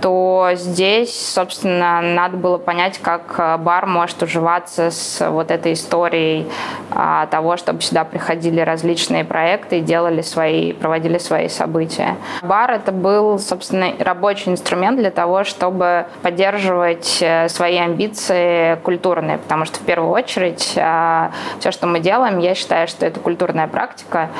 то 0.00 0.50
здесь, 0.54 1.32
собственно, 1.34 2.00
надо 2.00 2.36
было 2.38 2.56
понять, 2.56 2.98
как 2.98 3.34
э, 3.36 3.56
бар 3.58 3.84
может 3.86 4.22
уживаться 4.22 4.90
с 4.90 5.28
вот 5.28 5.50
этой 5.50 5.74
историей 5.74 6.46
а, 6.90 7.26
того, 7.26 7.58
чтобы 7.58 7.82
сюда 7.82 8.04
приходили 8.04 8.60
различные 8.60 9.24
проекты 9.24 9.78
и 9.78 9.80
делали 9.82 10.22
свои, 10.22 10.72
проводили 10.72 11.18
свои 11.18 11.48
события. 11.48 12.16
Бар— 12.42 12.70
это 12.72 12.90
был, 12.90 13.38
собственно, 13.38 13.92
рабочий 13.98 14.50
инструмент 14.50 14.98
для 14.98 15.10
того, 15.10 15.44
чтобы 15.44 16.06
поддерживать 16.22 17.18
э, 17.20 17.48
свои 17.48 17.76
амбиции 17.76 18.76
культурные, 18.76 19.36
потому 19.38 19.66
что 19.66 19.78
в 19.78 19.82
первую 19.82 20.10
очередь 20.10 20.62
все, 21.58 21.70
что 21.70 21.86
мы 21.86 22.00
делаем, 22.00 22.38
я 22.38 22.54
считаю, 22.54 22.88
что 22.88 23.04
это 23.04 23.20
культурная 23.20 23.68
практика, 23.68 24.30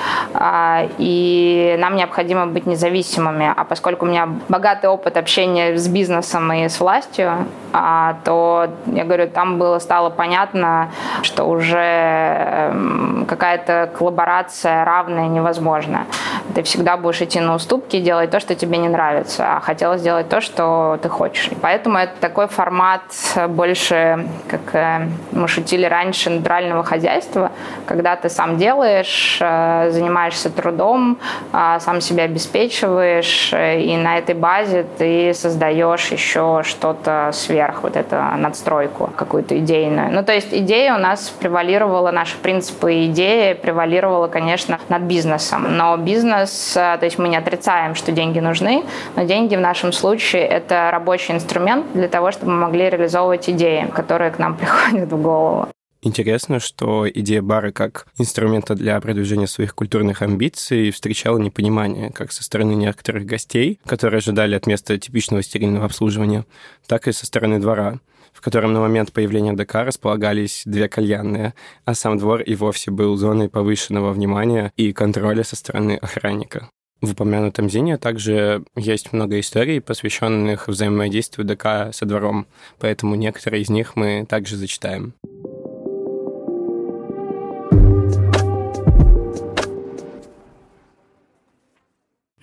и 0.99 1.77
нам 1.79 1.97
необходимо 1.97 2.47
быть 2.47 2.67
независимыми. 2.67 3.53
А 3.55 3.65
поскольку 3.65 4.07
у 4.07 4.09
меня 4.09 4.29
богатый 4.49 4.94
опыт 4.95 5.17
общения 5.17 5.77
с 5.77 5.89
бизнесом 5.89 6.53
и 6.53 6.69
с 6.69 6.81
властью, 6.81 7.47
а, 7.73 8.17
то, 8.25 8.69
я 8.87 9.05
говорю, 9.05 9.29
там 9.29 9.59
было, 9.59 9.79
стало 9.81 10.11
понятно, 10.11 10.91
что 11.23 11.45
уже 11.45 11.79
эм, 11.79 13.27
какая-то 13.29 13.91
коллаборация 13.97 14.85
равная 14.85 15.29
невозможна. 15.29 16.07
Ты 16.55 16.63
всегда 16.63 16.97
будешь 16.97 17.21
идти 17.21 17.41
на 17.41 17.55
уступки 17.55 18.01
делать 18.01 18.31
то, 18.31 18.39
что 18.39 18.55
тебе 18.55 18.79
не 18.79 18.89
нравится, 18.89 19.57
а 19.57 19.61
хотелось 19.61 20.01
сделать 20.01 20.29
то, 20.29 20.41
что 20.41 20.99
ты 21.03 21.09
хочешь. 21.09 21.49
И 21.49 21.55
поэтому 21.55 21.99
это 21.99 22.13
такой 22.21 22.47
формат 22.47 23.03
больше, 23.49 24.27
как 24.49 24.75
э, 24.75 25.09
мы 25.33 25.49
шутили 25.49 25.87
раньше, 25.87 26.31
натурального 26.31 26.85
хозяйства, 26.85 27.51
когда 27.87 28.15
ты 28.15 28.29
сам 28.29 28.57
делаешь, 28.57 29.39
э, 29.41 29.91
занимаешься 29.91 30.51
трудом, 30.51 31.19
а, 31.53 31.81
сам 31.81 32.01
себя 32.01 32.25
обеспечиваешь, 32.25 33.53
э, 33.53 33.81
и 33.81 33.97
на 33.97 34.19
этой 34.19 34.35
базе 34.35 34.84
ты 34.99 35.35
создаешь 35.35 36.09
еще 36.11 36.63
что-то 36.65 37.31
сверх, 37.33 37.83
вот 37.83 37.97
эту 37.97 38.17
надстройку 38.17 39.11
какую-то 39.17 39.59
идейную. 39.59 40.13
Ну, 40.13 40.25
то 40.25 40.33
есть 40.33 40.49
идея 40.53 40.95
у 40.95 40.99
нас 40.99 41.31
превалировала, 41.31 42.11
наши 42.11 42.37
принципы 42.39 43.07
идеи 43.07 43.55
превалировала, 43.55 44.29
конечно, 44.29 44.79
над 44.89 45.03
бизнесом. 45.03 45.77
Но 45.77 45.97
бизнес, 45.97 46.77
э, 46.77 46.97
то 46.99 47.05
есть 47.05 47.19
мы 47.19 47.29
не 47.29 47.37
отрицаем, 47.37 47.95
что 47.95 48.13
деньги 48.13 48.41
нужны, 48.41 48.85
но 49.17 49.25
деньги 49.25 49.57
в 49.57 49.61
нашем 49.61 49.93
случае 49.93 50.47
это 50.47 50.91
рабочий 50.91 51.35
инструмент 51.35 51.87
для 51.95 52.09
того, 52.09 52.31
чтобы 52.31 52.53
мы 52.53 52.59
могли 52.59 52.91
реализовывать 52.91 53.49
идеи, 53.51 53.87
которые 53.95 54.31
к 54.31 54.39
нам 54.39 54.57
приходят 54.57 55.13
в 55.13 55.23
голову. 55.23 55.69
Интересно, 56.05 56.61
что 56.61 57.09
идея 57.09 57.41
бара 57.41 57.73
как 57.73 58.07
инструмента 58.19 58.75
для 58.75 59.01
продвижения 59.01 59.47
своих 59.47 59.75
культурных 59.75 60.21
амбиций 60.21 60.91
встречала 60.91 61.39
непонимание 61.39 62.11
как 62.11 62.31
со 62.31 62.45
стороны 62.45 62.73
некоторых 62.73 63.25
гостей, 63.25 63.81
которые 63.87 64.19
ожидали 64.19 64.55
от 64.55 64.67
места 64.67 64.99
типичного 64.99 65.43
стерильного 65.43 65.87
обслуживания, 65.87 66.45
так 66.87 67.09
и 67.09 67.13
со 67.13 67.25
стороны 67.25 67.59
двора, 67.59 68.01
в 68.35 68.43
котором 68.43 68.75
на 68.75 68.81
момент 68.81 69.13
появления 69.13 69.55
ДК 69.55 69.77
располагались 69.77 70.65
две 70.67 70.91
кальянные, 70.91 71.55
а 71.87 71.95
сам 71.95 72.19
двор 72.19 72.43
и 72.43 72.55
вовсе 72.55 72.91
был 72.91 73.17
зоной 73.17 73.49
повышенного 73.49 74.13
внимания 74.13 74.75
и 74.77 74.93
контроля 74.93 75.43
со 75.43 75.57
стороны 75.57 75.97
охранника. 75.97 76.69
В 77.01 77.13
упомянутом 77.13 77.71
Зине 77.71 77.97
также 77.97 78.63
есть 78.77 79.15
много 79.15 79.41
историй, 79.41 79.81
посвященных 79.81 80.69
взаимодействию 80.69 81.47
ДК 81.47 81.95
со 81.95 82.05
двором, 82.05 82.47
поэтому 82.79 83.15
некоторые 83.15 83.63
из 83.63 83.71
них 83.71 83.97
мы 83.97 84.27
также 84.29 84.57
зачитаем. 84.57 85.15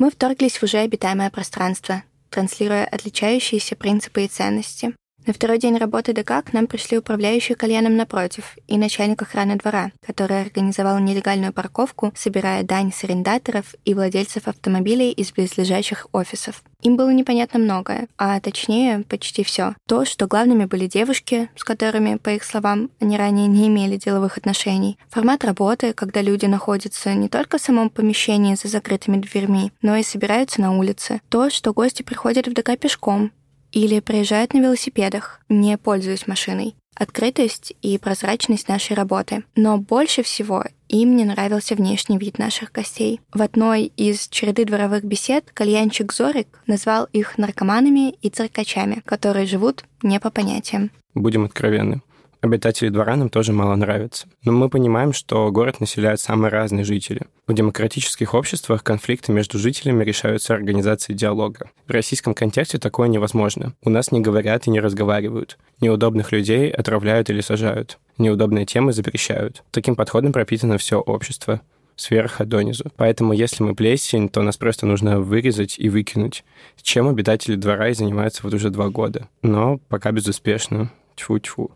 Мы 0.02 0.10
вторглись 0.10 0.58
в 0.58 0.64
уже 0.64 0.80
обитаемое 0.80 1.30
пространство, 1.30 2.02
транслируя 2.32 2.86
отличающиеся 2.86 3.76
принципы 3.76 4.24
и 4.24 4.28
ценности. 4.28 4.96
На 5.28 5.34
второй 5.34 5.60
день 5.60 5.78
работы 5.78 6.14
ДК 6.14 6.44
к 6.44 6.52
нам 6.52 6.66
пришли 6.66 6.98
управляющий 6.98 7.54
кальяном 7.54 7.96
напротив 7.96 8.58
и 8.68 8.76
начальник 8.76 9.22
охраны 9.22 9.56
двора, 9.56 9.92
который 10.04 10.42
организовал 10.42 10.98
нелегальную 10.98 11.54
парковку, 11.54 12.12
собирая 12.16 12.64
дань 12.64 12.92
с 12.92 13.04
арендаторов 13.04 13.76
и 13.86 13.94
владельцев 13.94 14.48
автомобилей 14.48 15.12
из 15.12 15.32
близлежащих 15.32 16.08
офисов. 16.12 16.64
Им 16.82 16.98
было 16.98 17.12
непонятно 17.12 17.60
многое, 17.60 18.08
а 18.18 18.40
точнее 18.40 19.04
почти 19.08 19.44
все. 19.44 19.76
То, 19.88 20.06
что 20.06 20.26
главными 20.26 20.66
были 20.66 20.88
девушки, 20.88 21.52
с 21.56 21.64
которыми, 21.64 22.16
по 22.16 22.30
их 22.30 22.44
словам, 22.44 22.90
они 23.00 23.16
ранее 23.16 23.46
не 23.46 23.68
имели 23.68 23.98
деловых 23.98 24.40
отношений. 24.40 24.98
Формат 25.12 25.46
работы, 25.46 25.94
когда 25.94 26.24
люди 26.24 26.48
находятся 26.48 27.14
не 27.14 27.30
только 27.30 27.60
в 27.60 27.62
самом 27.62 27.92
помещении 27.92 28.56
за 28.56 28.68
закрытыми 28.70 29.18
дверьми, 29.18 29.72
но 29.84 29.96
и 29.96 30.04
собираются 30.04 30.62
на 30.62 30.76
улице. 30.76 31.22
То, 31.30 31.52
что 31.52 31.74
гости 31.74 32.02
приходят 32.02 32.48
в 32.48 32.54
ДК 32.54 32.76
пешком, 32.80 33.32
или 33.72 34.00
приезжают 34.00 34.54
на 34.54 34.60
велосипедах, 34.60 35.42
не 35.50 35.78
пользуясь 35.78 36.28
машиной. 36.28 36.76
Открытость 36.96 37.74
и 37.82 37.98
прозрачность 37.98 38.68
нашей 38.68 38.96
работы. 38.96 39.44
Но 39.56 39.78
больше 39.78 40.24
всего 40.24 40.66
им 40.90 41.16
не 41.16 41.24
нравился 41.24 41.76
внешний 41.76 42.18
вид 42.18 42.38
наших 42.38 42.72
гостей. 42.72 43.22
В 43.34 43.42
одной 43.42 43.86
из 43.86 44.28
череды 44.28 44.66
дворовых 44.66 45.04
бесед 45.04 45.50
кальянчик 45.54 46.12
Зорик 46.14 46.48
назвал 46.68 47.06
их 47.14 47.38
наркоманами 47.38 48.12
и 48.22 48.30
циркачами, 48.30 49.02
которые 49.06 49.46
живут 49.46 49.86
не 50.04 50.20
по 50.20 50.30
понятиям. 50.30 50.92
Будем 51.14 51.46
откровенны 51.46 52.02
обитатели 52.42 52.90
двора 52.90 53.16
нам 53.16 53.30
тоже 53.30 53.54
мало 53.54 53.76
нравятся. 53.76 54.28
Но 54.44 54.52
мы 54.52 54.70
понимаем, 54.70 55.14
что 55.14 55.52
город 55.52 55.80
населяют 55.80 56.20
самые 56.20 56.52
разные 56.52 56.84
жители. 56.84 57.22
В 57.48 57.54
демократических 57.54 58.34
обществах 58.34 58.84
конфликты 58.84 59.32
между 59.32 59.58
жителями 59.58 60.04
решаются 60.04 60.54
организацией 60.54 61.18
диалога. 61.18 61.70
В 61.88 61.92
российском 61.92 62.34
контексте 62.34 62.78
такое 62.78 63.08
невозможно. 63.08 63.74
У 63.84 63.90
нас 63.90 64.12
не 64.12 64.22
говорят 64.22 64.68
и 64.68 64.72
не 64.72 64.80
разговаривают. 64.80 65.58
Неудобных 65.80 66.32
людей 66.32 66.70
отравляют 66.70 67.30
или 67.30 67.42
сажают. 67.42 68.00
Неудобные 68.18 68.66
темы 68.66 68.94
запрещают. 68.94 69.64
Таким 69.72 69.96
подходом 69.96 70.34
пропитано 70.34 70.78
все 70.78 71.00
общество 71.00 71.62
сверху 71.96 72.46
донизу. 72.46 72.86
Поэтому, 72.96 73.34
если 73.34 73.64
мы 73.64 73.76
плесень, 73.76 74.30
то 74.30 74.42
нас 74.42 74.58
просто 74.58 74.86
нужно 74.86 75.20
вырезать 75.20 75.78
и 75.78 75.90
выкинуть. 75.90 76.44
Чем 76.82 77.08
обитатели 77.08 77.56
двора 77.56 77.90
и 77.90 77.94
занимаются 77.94 78.42
вот 78.44 78.54
уже 78.54 78.70
два 78.70 78.90
года. 78.90 79.28
Но 79.42 79.78
пока 79.88 80.12
безуспешно. 80.12 80.92
Тьфу-тьфу. 81.16 81.72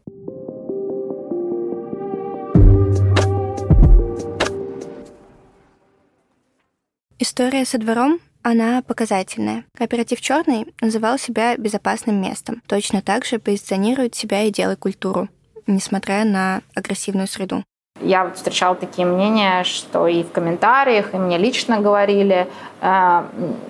История 7.17 7.63
со 7.65 7.77
двором 7.77 8.19
она 8.41 8.81
показательная. 8.81 9.63
Кооператив 9.73 10.19
«Черный» 10.19 10.67
называл 10.81 11.17
себя 11.17 11.55
безопасным 11.55 12.21
местом. 12.21 12.61
Точно 12.67 13.01
так 13.01 13.25
же 13.25 13.39
позиционирует 13.39 14.15
себя 14.15 14.43
и 14.43 14.51
делает 14.51 14.79
культуру, 14.79 15.29
несмотря 15.65 16.25
на 16.25 16.61
агрессивную 16.75 17.27
среду. 17.27 17.63
Я 18.01 18.29
встречала 18.29 18.75
такие 18.75 19.07
мнения, 19.07 19.63
что 19.63 20.05
и 20.05 20.23
в 20.23 20.31
комментариях, 20.33 21.13
и 21.13 21.17
мне 21.17 21.37
лично 21.37 21.79
говорили 21.79 22.45
э, 22.81 23.23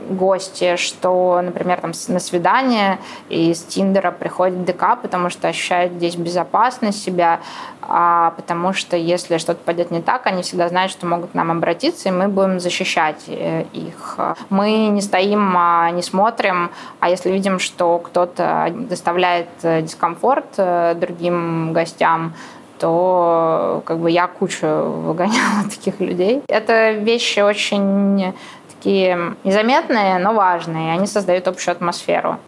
гости, 0.09 0.77
что, 0.77 1.41
например, 1.43 1.79
там 1.79 1.91
на 2.07 2.19
свидание 2.19 2.97
из 3.29 3.61
Тиндера 3.61 4.09
приходит 4.09 4.65
ДК, 4.65 4.99
потому 4.99 5.29
что 5.29 5.47
ощущают 5.47 5.93
здесь 5.93 6.15
безопасность 6.15 7.03
себя, 7.03 7.39
а 7.83 8.31
потому 8.31 8.73
что 8.73 8.97
если 8.97 9.37
что-то 9.37 9.59
пойдет 9.63 9.91
не 9.91 10.01
так, 10.01 10.25
они 10.25 10.41
всегда 10.41 10.69
знают, 10.69 10.91
что 10.91 11.05
могут 11.05 11.29
к 11.29 11.33
нам 11.35 11.51
обратиться, 11.51 12.09
и 12.09 12.11
мы 12.11 12.27
будем 12.27 12.59
защищать 12.59 13.25
э, 13.27 13.65
их. 13.73 14.17
Мы 14.49 14.87
не 14.87 15.01
стоим, 15.01 15.55
а 15.55 15.91
не 15.91 16.01
смотрим, 16.01 16.71
а 16.99 17.11
если 17.11 17.29
видим, 17.29 17.59
что 17.59 17.99
кто-то 17.99 18.73
доставляет 18.73 19.49
э, 19.61 19.83
дискомфорт 19.83 20.47
э, 20.57 20.95
другим 20.95 21.73
гостям, 21.73 22.33
то 22.79 23.81
как 23.85 23.99
бы 23.99 24.11
я 24.11 24.27
кучу 24.27 24.67
выгоняла 24.67 25.63
таких 25.69 25.99
людей. 25.99 26.41
Это 26.47 26.91
вещи 26.91 27.39
очень 27.39 28.33
такие 28.75 29.35
незаметные, 29.43 30.19
но 30.19 30.33
важные. 30.33 30.93
Они 30.93 31.07
создают 31.07 31.47
общую 31.47 31.73
атмосферу. 31.73 32.39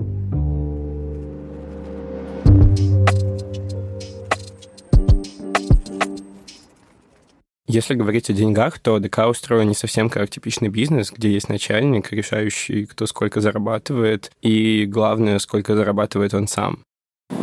Если 7.70 7.96
говорить 7.96 8.30
о 8.30 8.34
деньгах, 8.34 8.80
то 8.80 8.98
ДК 8.98 9.28
устроен 9.28 9.68
не 9.68 9.74
совсем 9.74 10.10
как 10.10 10.30
типичный 10.30 10.70
бизнес, 10.70 11.12
где 11.12 11.30
есть 11.30 11.50
начальник, 11.50 12.14
решающий, 12.14 12.86
кто 12.86 13.06
сколько 13.06 13.42
зарабатывает, 13.42 14.32
и 14.42 14.86
главное, 14.86 15.38
сколько 15.38 15.76
зарабатывает 15.76 16.34
он 16.34 16.48
сам. 16.48 16.80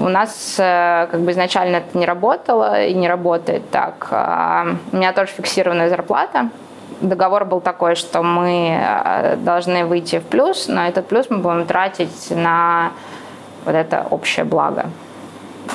У 0.04 0.08
нас 0.10 0.56
э, 0.58 1.08
как 1.10 1.20
бы 1.22 1.30
изначально 1.30 1.76
это 1.76 1.96
не 1.96 2.04
работало 2.04 2.82
и 2.82 2.92
не 2.92 3.08
работает 3.08 3.70
так. 3.70 4.08
А, 4.10 4.66
у 4.92 4.96
меня 4.96 5.14
тоже 5.14 5.32
фиксированная 5.32 5.88
зарплата. 5.88 6.50
Договор 7.00 7.46
был 7.46 7.62
такой, 7.62 7.94
что 7.94 8.22
мы 8.22 8.78
э, 8.78 9.36
должны 9.36 9.86
выйти 9.86 10.18
в 10.18 10.24
плюс, 10.24 10.68
но 10.68 10.86
этот 10.86 11.08
плюс 11.08 11.30
мы 11.30 11.38
будем 11.38 11.64
тратить 11.64 12.30
на 12.30 12.92
вот 13.64 13.74
это 13.74 14.06
общее 14.10 14.44
благо. 14.44 14.90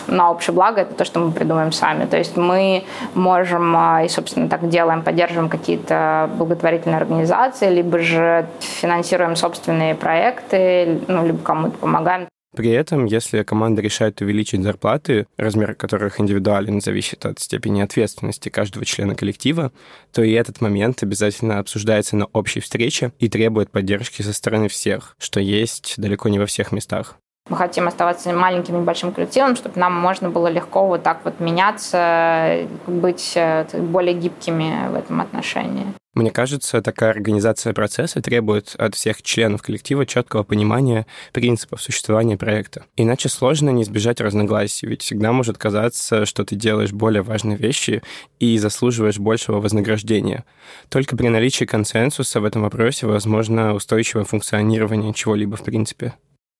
на 0.06 0.30
общее 0.30 0.54
благо, 0.54 0.82
это 0.82 0.94
то, 0.94 1.06
что 1.06 1.20
мы 1.20 1.32
придумаем 1.32 1.72
сами. 1.72 2.06
То 2.06 2.18
есть 2.18 2.38
мы 2.38 2.86
можем, 3.16 3.75
а, 3.75 4.04
и, 4.04 4.10
собственно, 4.10 4.48
так 4.48 4.70
делаем, 4.70 5.01
поддерживаем 5.01 5.50
какие-то 5.50 6.30
благотворительные 6.36 6.98
организации, 6.98 7.70
либо 7.70 7.98
же 7.98 8.46
финансируем 8.60 9.36
собственные 9.36 9.96
проекты, 9.96 11.01
ну, 11.08 11.25
либо 11.25 11.39
кому-то 11.39 11.78
помогаем. 11.80 12.28
При 12.60 12.72
этом, 12.72 13.06
если 13.06 13.44
команда 13.44 13.82
решает 13.82 14.20
увеличить 14.20 14.63
зарплаты, 14.63 15.28
размер 15.38 15.75
которых 15.75 16.20
индивидуален, 16.20 16.82
зависит 16.82 17.25
от 17.25 17.39
степени 17.39 17.80
ответственности 17.80 18.50
каждого 18.50 18.84
члена 18.84 19.16
коллектива, 19.16 19.72
то 20.12 20.24
и 20.24 20.34
этот 20.34 20.60
момент 20.60 21.01
обязательно 21.01 21.60
обсуждается 21.60 22.18
на 22.18 22.25
общей 22.34 22.60
встрече 22.60 23.13
и 23.18 23.30
требует 23.30 23.72
поддержки 23.72 24.24
со 24.24 24.34
стороны 24.34 24.68
всех, 24.68 25.16
что 25.20 25.39
есть 25.39 25.94
далеко 25.96 26.28
не 26.28 26.38
во 26.38 26.48
всех 26.48 26.74
местах. 26.74 27.16
Мы 27.48 27.56
хотим 27.56 27.88
оставаться 27.88 28.34
маленьким 28.34 28.82
небольшим 28.82 29.13
коллективом, 29.13 29.56
чтобы 29.56 29.80
нам 29.80 29.94
можно 29.94 30.30
было 30.30 30.48
легко 30.48 30.86
вот 30.86 31.01
так 31.01 31.22
вот 31.24 31.39
меняться, 31.39 32.68
быть 32.88 33.32
э, 33.36 33.68
более 33.80 34.16
гибкими 34.16 34.89
в 34.89 34.96
этом 34.96 35.22
отношении. 35.22 35.86
Мне 36.20 36.32
кажется, 36.32 36.82
такая 36.82 37.12
организация 37.12 37.72
процесса 37.72 38.22
требует 38.22 38.76
от 38.78 38.94
всех 38.94 39.22
членов 39.22 39.62
коллектива 39.62 40.06
четкого 40.06 40.44
понимания 40.44 41.08
принципов 41.32 41.82
существования 41.82 42.36
проекта. 42.36 42.84
Иначе 42.98 43.30
сложно 43.30 43.70
не 43.70 43.84
избежать 43.84 44.20
разногласий, 44.20 44.86
ведь 44.86 45.02
всегда 45.02 45.32
может 45.32 45.58
казаться, 45.58 46.26
что 46.26 46.44
ты 46.44 46.58
делаешь 46.58 46.92
более 46.92 47.22
важные 47.22 47.58
вещи 47.58 48.04
и 48.38 48.58
заслуживаешь 48.58 49.18
большего 49.18 49.62
вознаграждения. 49.62 50.44
Только 50.90 51.16
при 51.16 51.30
наличии 51.30 51.64
консенсуса 51.64 52.42
в 52.42 52.44
этом 52.44 52.64
вопросе 52.64 53.08
возможно 53.08 53.74
устойчивое 53.74 54.26
функционирование 54.26 55.14
чего-либо 55.14 55.56
в 55.56 55.64
принципе. 55.64 56.16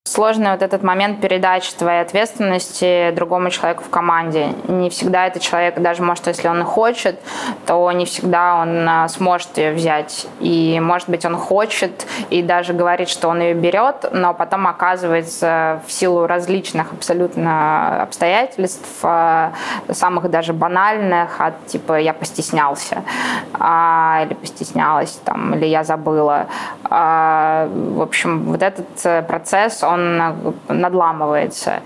Сложный 0.10 0.50
вот 0.54 0.64
этот 0.64 0.82
момент 0.82 1.22
передачи 1.22 1.72
твоей 1.78 2.02
ответственности 2.02 3.12
другому 3.12 3.52
человеку 3.52 3.84
в 3.84 3.92
команде. 3.92 4.56
Не 4.68 4.90
всегда 4.90 5.28
этот 5.28 5.44
человек, 5.44 5.80
даже 5.80 6.02
может, 6.02 6.26
если 6.26 6.48
он 6.48 6.62
и 6.62 6.64
хочет, 6.64 7.20
то 7.68 7.92
не 7.92 8.06
всегда 8.06 8.56
он 8.56 8.90
а, 8.90 9.08
сможет 9.08 9.56
ее 9.60 9.72
взять. 9.72 10.26
И, 10.40 10.80
может 10.82 11.10
быть, 11.10 11.26
он 11.26 11.36
хочет 11.36 12.08
и 12.32 12.42
даже 12.42 12.74
говорит, 12.74 13.08
что 13.08 13.28
он 13.28 13.40
ее 13.40 13.54
берет, 13.54 14.10
но 14.12 14.34
потом 14.34 14.66
оказывается 14.66 15.84
в 15.86 15.92
силу 15.92 16.26
различных 16.26 16.92
абсолютно 16.92 18.02
обстоятельств, 18.02 18.90
а, 19.04 19.54
самых 19.92 20.32
даже 20.32 20.54
банальных, 20.54 21.40
от 21.40 21.68
типа 21.68 22.00
«я 22.00 22.16
постеснялся» 22.16 23.04
а, 23.54 24.24
или 24.26 24.34
«постеснялась», 24.34 25.20
там, 25.24 25.54
или 25.54 25.68
«я 25.68 25.84
забыла». 25.84 26.48
В 26.90 28.02
общем, 28.02 28.46
вот 28.46 28.64
этот 28.64 28.88
э, 29.04 29.22
процесс, 29.22 29.84
он 29.84 29.99
он 30.00 30.56
надламывается. 30.68 31.82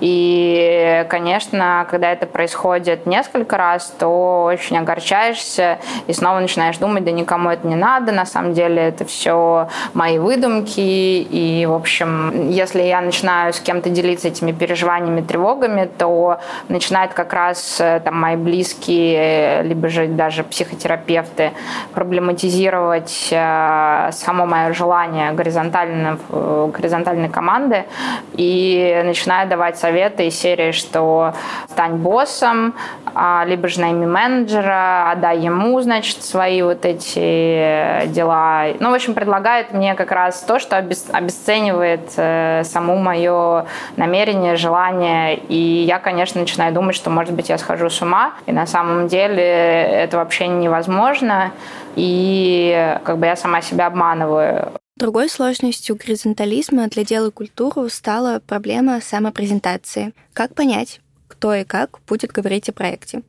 И, 0.00 1.04
конечно, 1.08 1.86
когда 1.90 2.12
это 2.12 2.26
происходит 2.26 3.06
несколько 3.06 3.56
раз, 3.56 3.92
то 3.98 4.44
очень 4.44 4.78
огорчаешься 4.78 5.78
и 6.06 6.12
снова 6.12 6.38
начинаешь 6.38 6.78
думать, 6.78 7.04
да 7.04 7.10
никому 7.10 7.50
это 7.50 7.66
не 7.66 7.74
надо, 7.74 8.12
на 8.12 8.24
самом 8.24 8.52
деле 8.52 8.82
это 8.82 9.04
все 9.04 9.68
мои 9.94 10.18
выдумки. 10.18 10.78
И, 10.78 11.66
в 11.66 11.74
общем, 11.74 12.48
если 12.48 12.82
я 12.82 13.00
начинаю 13.00 13.52
с 13.52 13.60
кем-то 13.60 13.90
делиться 13.90 14.28
этими 14.28 14.52
переживаниями, 14.52 15.20
тревогами, 15.20 15.88
то 15.98 16.38
начинают 16.68 17.12
как 17.12 17.32
раз 17.32 17.80
э, 17.80 18.00
там, 18.04 18.20
мои 18.20 18.36
близкие, 18.36 19.62
либо 19.62 19.88
же 19.88 20.06
даже 20.06 20.44
психотерапевты 20.44 21.52
проблематизировать 21.94 23.28
э, 23.32 24.10
само 24.12 24.46
мое 24.46 24.72
желание 24.72 25.32
горизонтальной, 25.32 26.18
горизонтальной 26.72 27.28
команды 27.28 27.47
и 28.34 29.02
начинают 29.04 29.50
давать 29.50 29.78
советы 29.78 30.26
из 30.26 30.38
серии, 30.38 30.72
что 30.72 31.34
стань 31.68 31.96
боссом, 31.96 32.74
а, 33.14 33.44
либо 33.46 33.68
же 33.68 33.80
найми 33.80 34.06
менеджера, 34.06 35.10
отдай 35.10 35.38
ему, 35.38 35.80
значит, 35.80 36.22
свои 36.22 36.62
вот 36.62 36.84
эти 36.84 38.06
дела. 38.08 38.66
Ну, 38.80 38.90
в 38.90 38.94
общем, 38.94 39.14
предлагает 39.14 39.72
мне 39.72 39.94
как 39.94 40.12
раз 40.12 40.40
то, 40.42 40.58
что 40.58 40.76
обесценивает 40.76 42.12
э, 42.16 42.62
саму 42.64 42.96
мое 42.96 43.66
намерение, 43.96 44.56
желание. 44.56 45.36
И 45.36 45.84
я, 45.84 45.98
конечно, 45.98 46.40
начинаю 46.40 46.72
думать, 46.72 46.94
что, 46.94 47.10
может 47.10 47.34
быть, 47.34 47.48
я 47.48 47.58
схожу 47.58 47.90
с 47.90 48.02
ума. 48.02 48.32
И 48.46 48.52
на 48.52 48.66
самом 48.66 49.08
деле 49.08 49.42
это 49.42 50.16
вообще 50.18 50.46
невозможно. 50.48 51.52
И 51.96 52.96
как 53.04 53.18
бы 53.18 53.26
я 53.26 53.36
сама 53.36 53.62
себя 53.62 53.86
обманываю. 53.86 54.72
Другой 54.98 55.28
сложностью 55.28 55.94
горизонтализма 55.94 56.88
для 56.88 57.04
дела 57.04 57.30
культуру 57.30 57.88
стала 57.88 58.40
проблема 58.44 59.00
самопрезентации. 59.00 60.12
Как 60.32 60.56
понять, 60.56 61.00
кто 61.28 61.54
и 61.54 61.62
как 61.62 62.00
будет 62.08 62.32
говорить 62.32 62.68
о 62.68 62.72
проекте? 62.72 63.22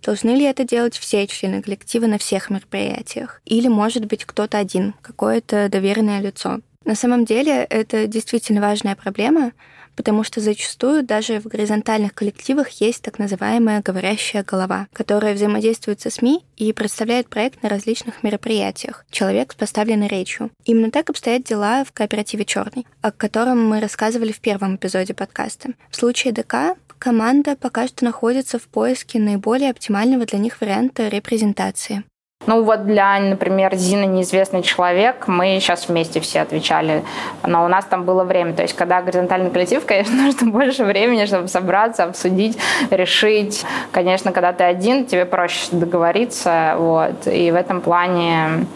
Должны 0.00 0.30
ли 0.30 0.44
это 0.44 0.62
делать 0.62 0.96
все 0.96 1.26
члены 1.26 1.60
коллектива 1.60 2.06
на 2.06 2.18
всех 2.18 2.50
мероприятиях? 2.50 3.42
Или, 3.44 3.66
может 3.66 4.04
быть, 4.04 4.26
кто-то 4.26 4.58
один, 4.58 4.94
какое-то 5.02 5.68
доверенное 5.68 6.20
лицо? 6.20 6.60
На 6.84 6.94
самом 6.94 7.24
деле 7.24 7.64
это 7.64 8.06
действительно 8.06 8.60
важная 8.60 8.94
проблема, 8.94 9.50
потому 9.98 10.22
что 10.22 10.40
зачастую 10.40 11.02
даже 11.02 11.40
в 11.40 11.46
горизонтальных 11.46 12.14
коллективах 12.14 12.68
есть 12.80 13.02
так 13.02 13.18
называемая 13.18 13.82
говорящая 13.82 14.44
голова, 14.44 14.86
которая 14.92 15.34
взаимодействует 15.34 16.00
со 16.00 16.08
СМИ 16.08 16.44
и 16.56 16.72
представляет 16.72 17.28
проект 17.28 17.64
на 17.64 17.68
различных 17.68 18.22
мероприятиях. 18.22 19.04
Человек 19.10 19.52
с 19.52 19.56
поставленной 19.56 20.06
речью. 20.06 20.52
Именно 20.64 20.92
так 20.92 21.10
обстоят 21.10 21.42
дела 21.42 21.84
в 21.84 21.90
кооперативе 21.90 22.44
«Черный», 22.44 22.86
о 23.02 23.10
котором 23.10 23.60
мы 23.68 23.80
рассказывали 23.80 24.30
в 24.30 24.38
первом 24.38 24.76
эпизоде 24.76 25.14
подкаста. 25.14 25.70
В 25.90 25.96
случае 25.96 26.32
ДК 26.32 26.76
команда 27.00 27.56
пока 27.56 27.88
что 27.88 28.04
находится 28.04 28.60
в 28.60 28.68
поиске 28.68 29.18
наиболее 29.18 29.70
оптимального 29.70 30.26
для 30.26 30.38
них 30.38 30.60
варианта 30.60 31.08
репрезентации. 31.08 32.04
Ну 32.48 32.62
вот 32.62 32.86
для, 32.86 33.18
например, 33.20 33.74
Зина 33.74 34.04
«Неизвестный 34.04 34.62
человек» 34.62 35.28
мы 35.28 35.58
сейчас 35.60 35.86
вместе 35.86 36.18
все 36.20 36.40
отвечали, 36.40 37.04
но 37.46 37.62
у 37.62 37.68
нас 37.68 37.84
там 37.84 38.04
было 38.04 38.24
время. 38.24 38.54
То 38.54 38.62
есть 38.62 38.74
когда 38.74 39.02
горизонтальный 39.02 39.50
коллектив, 39.50 39.84
конечно, 39.84 40.14
нужно 40.22 40.50
больше 40.50 40.86
времени, 40.86 41.26
чтобы 41.26 41.48
собраться, 41.48 42.04
обсудить, 42.04 42.56
решить. 42.88 43.66
Конечно, 43.92 44.32
когда 44.32 44.54
ты 44.54 44.64
один, 44.64 45.04
тебе 45.04 45.26
проще 45.26 45.66
договориться. 45.72 46.76
Вот. 46.78 47.26
И 47.26 47.50
в 47.50 47.54
этом 47.54 47.82
плане 47.82 48.66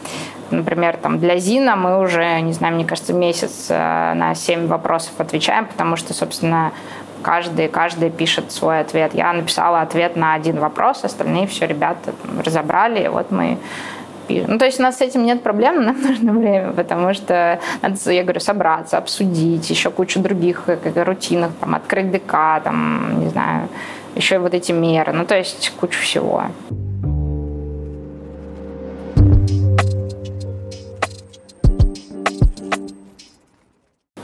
например, 0.50 0.98
там 0.98 1.18
для 1.18 1.38
Зина 1.38 1.74
мы 1.76 1.98
уже, 1.98 2.42
не 2.42 2.52
знаю, 2.52 2.74
мне 2.74 2.84
кажется, 2.84 3.14
месяц 3.14 3.68
э, 3.70 4.12
на 4.12 4.34
7 4.34 4.66
вопросов 4.66 5.12
отвечаем, 5.16 5.64
потому 5.64 5.96
что, 5.96 6.12
собственно, 6.12 6.72
каждый, 7.22 7.68
каждый 7.68 8.10
пишет 8.10 8.52
свой 8.52 8.80
ответ. 8.80 9.14
Я 9.14 9.32
написала 9.32 9.80
ответ 9.80 10.16
на 10.16 10.34
один 10.34 10.58
вопрос, 10.58 11.04
остальные 11.04 11.46
все 11.46 11.66
ребята 11.66 12.12
там, 12.12 12.40
разобрали, 12.40 13.04
и 13.04 13.08
вот 13.08 13.30
мы. 13.30 13.58
Ну, 14.28 14.58
то 14.58 14.64
есть 14.64 14.80
у 14.80 14.82
нас 14.82 14.98
с 14.98 15.00
этим 15.00 15.24
нет 15.24 15.42
проблем, 15.42 15.84
нам 15.84 16.00
нужно 16.06 16.32
время, 16.32 16.72
потому 16.72 17.12
что 17.14 17.60
надо, 17.82 18.12
я 18.12 18.22
говорю, 18.22 18.40
собраться, 18.40 18.98
обсудить, 18.98 19.68
еще 19.68 19.90
кучу 19.90 20.20
других 20.20 20.64
как, 20.64 21.06
рутинах, 21.06 21.52
там, 21.60 21.74
открыть 21.74 22.10
ДК, 22.10 22.62
там, 22.62 23.20
не 23.20 23.28
знаю, 23.28 23.68
еще 24.14 24.38
вот 24.38 24.54
эти 24.54 24.72
меры, 24.72 25.12
ну, 25.12 25.24
то 25.24 25.36
есть 25.36 25.72
кучу 25.78 26.00
всего. 26.00 26.44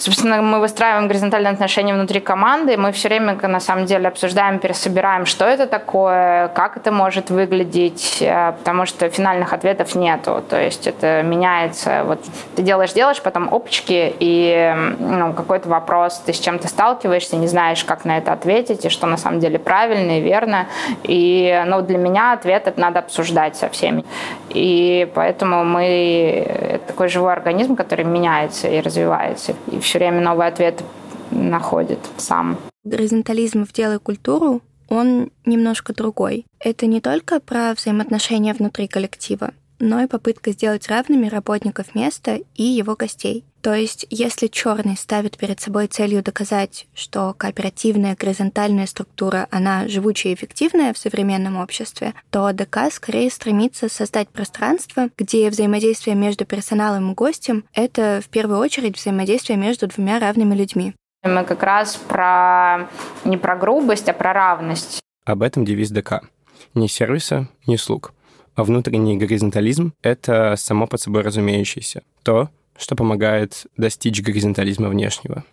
Собственно, 0.08 0.40
мы 0.40 0.60
выстраиваем 0.60 1.06
горизонтальные 1.06 1.52
отношения 1.52 1.92
внутри 1.92 2.20
команды, 2.20 2.78
мы 2.78 2.92
все 2.92 3.08
время, 3.08 3.36
на 3.42 3.60
самом 3.60 3.84
деле, 3.84 4.08
обсуждаем, 4.08 4.58
пересобираем, 4.58 5.26
что 5.26 5.44
это 5.44 5.66
такое, 5.66 6.48
как 6.48 6.78
это 6.78 6.90
может 6.90 7.28
выглядеть, 7.28 8.22
э, 8.22 8.52
потому 8.52 8.86
что 8.86 9.10
финальных 9.10 9.52
ответов 9.52 9.94
нету. 9.94 10.42
То 10.48 10.58
есть 10.58 10.86
это 10.86 11.22
меняется. 11.22 12.04
Вот 12.06 12.24
ты 12.56 12.62
делаешь, 12.62 12.94
делаешь, 12.94 13.20
потом 13.20 13.52
опачки, 13.52 14.14
и 14.18 14.74
ну, 14.98 15.34
какой-то 15.34 15.68
вопрос, 15.68 16.22
ты 16.24 16.32
с 16.32 16.40
чем-то 16.40 16.68
сталкиваешься, 16.68 17.36
не 17.36 17.46
знаешь, 17.46 17.84
как 17.84 18.06
на 18.06 18.16
это 18.16 18.32
ответить, 18.32 18.86
и 18.86 18.88
что 18.88 19.06
на 19.06 19.18
самом 19.18 19.40
деле 19.40 19.58
правильно 19.58 20.20
и 20.20 20.22
верно. 20.22 20.68
И 21.02 21.62
ну, 21.66 21.82
для 21.82 21.98
меня 21.98 22.32
ответ 22.32 22.66
это 22.66 22.80
надо 22.80 23.00
обсуждать 23.00 23.56
со 23.56 23.68
всеми. 23.68 24.06
И 24.48 25.06
поэтому 25.14 25.64
мы 25.64 26.46
это 26.76 26.86
такой 26.86 27.08
живой 27.08 27.34
организм, 27.34 27.76
который 27.76 28.06
меняется 28.06 28.68
и 28.68 28.80
развивается. 28.80 29.54
И 29.70 29.78
все 29.80 29.97
время 29.98 30.20
новый 30.20 30.46
ответ 30.46 30.82
находит 31.30 31.98
сам. 32.16 32.56
Горизонтализм 32.84 33.64
в 33.64 33.72
дело 33.72 33.94
и 33.94 33.98
культуру, 33.98 34.62
он 34.88 35.30
немножко 35.44 35.92
другой. 35.92 36.46
Это 36.60 36.86
не 36.86 37.00
только 37.00 37.40
про 37.40 37.74
взаимоотношения 37.74 38.54
внутри 38.54 38.88
коллектива, 38.88 39.52
но 39.78 40.00
и 40.00 40.06
попытка 40.06 40.52
сделать 40.52 40.88
равными 40.88 41.28
работников 41.28 41.94
места 41.94 42.38
и 42.54 42.62
его 42.62 42.94
гостей. 42.96 43.44
То 43.60 43.74
есть, 43.74 44.06
если 44.10 44.46
черный 44.46 44.96
ставит 44.96 45.36
перед 45.36 45.60
собой 45.60 45.88
целью 45.88 46.22
доказать, 46.22 46.86
что 46.94 47.34
кооперативная 47.36 48.16
горизонтальная 48.18 48.86
структура, 48.86 49.48
она 49.50 49.88
живучая 49.88 50.32
и 50.32 50.34
эффективная 50.34 50.92
в 50.92 50.98
современном 50.98 51.56
обществе, 51.56 52.14
то 52.30 52.52
ДК 52.52 52.92
скорее 52.92 53.30
стремится 53.30 53.88
создать 53.88 54.28
пространство, 54.28 55.08
где 55.18 55.50
взаимодействие 55.50 56.14
между 56.14 56.44
персоналом 56.44 57.12
и 57.12 57.14
гостем— 57.14 57.64
это 57.74 58.20
в 58.24 58.28
первую 58.28 58.60
очередь 58.60 58.96
взаимодействие 58.96 59.58
между 59.58 59.88
двумя 59.88 60.20
равными 60.20 60.54
людьми. 60.54 60.94
Мы 61.24 61.44
как 61.44 61.62
раз 61.64 61.96
про 61.96 62.88
не 63.24 63.36
про 63.36 63.56
грубость, 63.56 64.08
а 64.08 64.12
про 64.12 64.32
равность. 64.32 65.00
Об 65.24 65.42
этом 65.42 65.64
девиз 65.64 65.90
ДК. 65.90 66.22
Ни 66.74 66.86
сервиса, 66.86 67.48
ни 67.66 67.76
слуг. 67.76 68.14
А 68.54 68.64
внутренний 68.64 69.16
горизонтализм— 69.16 69.92
это 70.02 70.54
само 70.56 70.86
под 70.86 71.00
собой 71.00 71.22
разумеющееся. 71.22 72.02
То, 72.22 72.50
что 72.78 72.96
помогает 72.96 73.66
достичь 73.76 74.22
горизонтализма 74.22 74.88
внешнего. 74.88 75.44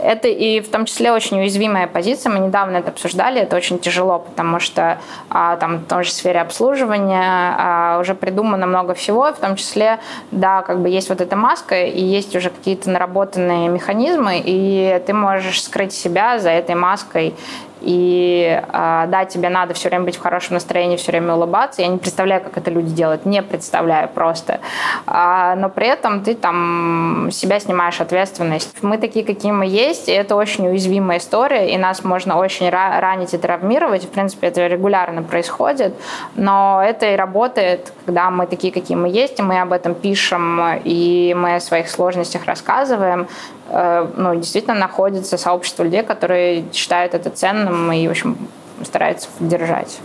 Это 0.00 0.28
и 0.28 0.60
в 0.60 0.68
том 0.68 0.84
числе 0.84 1.12
очень 1.12 1.40
уязвимая 1.40 1.86
позиция. 1.86 2.30
Мы 2.32 2.38
недавно 2.38 2.76
это 2.76 2.90
обсуждали. 2.90 3.40
Это 3.40 3.56
очень 3.56 3.78
тяжело, 3.78 4.20
потому 4.20 4.60
что 4.60 4.98
а, 5.28 5.56
там 5.56 5.78
в 5.78 5.86
той 5.86 6.04
же 6.04 6.12
сфере 6.12 6.40
обслуживания 6.40 7.56
а, 7.58 7.98
уже 8.00 8.14
придумано 8.14 8.66
много 8.66 8.94
всего. 8.94 9.32
В 9.32 9.38
том 9.38 9.56
числе, 9.56 9.98
да, 10.30 10.62
как 10.62 10.80
бы 10.80 10.88
есть 10.88 11.08
вот 11.08 11.20
эта 11.20 11.36
маска 11.36 11.84
и 11.84 12.00
есть 12.00 12.36
уже 12.36 12.50
какие-то 12.50 12.90
наработанные 12.90 13.68
механизмы, 13.68 14.40
и 14.44 15.02
ты 15.06 15.12
можешь 15.12 15.62
скрыть 15.62 15.92
себя 15.92 16.38
за 16.38 16.50
этой 16.50 16.74
маской 16.74 17.34
и 17.80 18.60
э, 18.60 19.04
да, 19.08 19.24
тебе 19.24 19.48
надо 19.48 19.74
все 19.74 19.88
время 19.88 20.04
быть 20.04 20.16
в 20.16 20.20
хорошем 20.20 20.54
настроении, 20.54 20.96
все 20.96 21.12
время 21.12 21.34
улыбаться. 21.34 21.82
Я 21.82 21.88
не 21.88 21.98
представляю, 21.98 22.42
как 22.42 22.56
это 22.56 22.70
люди 22.70 22.90
делают, 22.90 23.26
не 23.26 23.42
представляю 23.42 24.08
просто. 24.08 24.60
А, 25.06 25.54
но 25.56 25.68
при 25.68 25.86
этом 25.86 26.22
ты 26.22 26.34
там 26.34 27.28
себя 27.32 27.60
снимаешь 27.60 28.00
ответственность. 28.00 28.82
Мы 28.82 28.98
такие, 28.98 29.24
какие 29.24 29.52
мы 29.52 29.66
есть, 29.66 30.08
и 30.08 30.12
это 30.12 30.36
очень 30.36 30.68
уязвимая 30.68 31.18
история, 31.18 31.72
и 31.72 31.78
нас 31.78 32.04
можно 32.04 32.38
очень 32.38 32.68
ранить 32.70 33.34
и 33.34 33.38
травмировать. 33.38 34.04
В 34.04 34.08
принципе, 34.08 34.48
это 34.48 34.66
регулярно 34.66 35.22
происходит, 35.22 35.94
но 36.34 36.82
это 36.84 37.12
и 37.12 37.16
работает, 37.16 37.92
когда 38.04 38.30
мы 38.30 38.46
такие, 38.46 38.72
какие 38.72 38.96
мы 38.96 39.08
есть, 39.08 39.38
и 39.38 39.42
мы 39.42 39.60
об 39.60 39.72
этом 39.72 39.94
пишем, 39.94 40.60
и 40.84 41.34
мы 41.36 41.56
о 41.56 41.60
своих 41.60 41.88
сложностях 41.88 42.44
рассказываем. 42.46 43.28
Э, 43.68 44.08
ну, 44.16 44.34
действительно 44.34 44.74
находится 44.74 45.36
сообщество 45.36 45.82
людей, 45.82 46.02
которые 46.02 46.64
считают 46.72 47.14
это 47.14 47.30
ценным 47.30 47.92
и, 47.92 48.06
в 48.08 48.10
общем, 48.10 48.36
стараются 48.82 49.28
поддержать. 49.38 50.00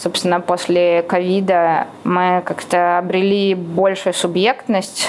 Собственно, 0.00 0.40
после 0.40 1.02
ковида 1.02 1.88
мы 2.04 2.42
как-то 2.44 2.98
обрели 2.98 3.56
большую 3.56 4.14
субъектность, 4.14 5.08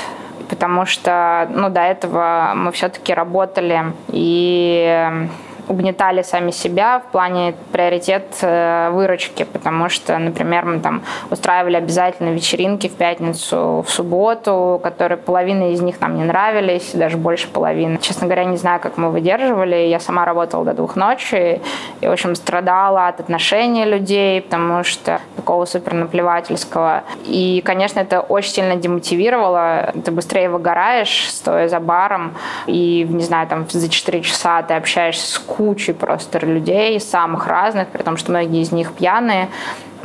потому 0.49 0.87
что 0.87 1.47
ну, 1.53 1.69
до 1.69 1.81
этого 1.81 2.53
мы 2.55 2.71
все-таки 2.71 3.13
работали 3.13 3.93
и 4.07 5.27
угнетали 5.69 6.23
сами 6.23 6.51
себя 6.51 6.99
в 6.99 7.11
плане 7.11 7.53
приоритет 7.71 8.25
э, 8.41 8.89
выручки, 8.91 9.43
потому 9.43 9.87
что, 9.87 10.17
например, 10.17 10.65
мы 10.65 10.79
там 10.79 11.03
устраивали 11.29 11.77
обязательно 11.77 12.29
вечеринки 12.29 12.87
в 12.87 12.95
пятницу, 12.95 13.85
в 13.87 13.89
субботу, 13.89 14.79
которые 14.83 15.17
половина 15.17 15.71
из 15.71 15.81
них 15.81 16.01
нам 16.01 16.17
не 16.17 16.23
нравились, 16.23 16.91
даже 16.93 17.17
больше 17.17 17.47
половины. 17.47 17.99
Честно 17.99 18.25
говоря, 18.25 18.45
не 18.45 18.57
знаю, 18.57 18.79
как 18.79 18.97
мы 18.97 19.11
выдерживали. 19.11 19.75
Я 19.75 19.99
сама 19.99 20.25
работала 20.25 20.65
до 20.65 20.73
двух 20.73 20.95
ночи 20.95 21.61
и, 22.01 22.07
в 22.07 22.11
общем, 22.11 22.35
страдала 22.35 23.07
от 23.07 23.19
отношения 23.19 23.85
людей, 23.85 24.41
потому 24.41 24.83
что 24.83 25.21
такого 25.35 25.65
супер 25.65 25.93
наплевательского. 25.93 27.03
И, 27.25 27.61
конечно, 27.63 27.99
это 27.99 28.21
очень 28.21 28.53
сильно 28.53 28.75
демотивировало. 28.75 29.93
Ты 30.03 30.11
быстрее 30.11 30.49
выгораешь, 30.49 31.29
стоя 31.29 31.67
за 31.67 31.79
баром, 31.79 32.33
и, 32.65 33.05
не 33.07 33.23
знаю, 33.23 33.47
там 33.47 33.69
за 33.69 33.87
4 33.87 34.21
часа 34.21 34.63
ты 34.63 34.73
общаешься 34.73 35.33
с 35.33 35.37
кучей 35.59 35.91
просто 35.91 36.39
людей, 36.39 37.01
самых 37.01 37.45
разных, 37.45 37.89
при 37.89 38.01
том, 38.01 38.15
что 38.15 38.31
многие 38.31 38.61
из 38.61 38.71
них 38.71 38.93
пьяные. 38.93 39.49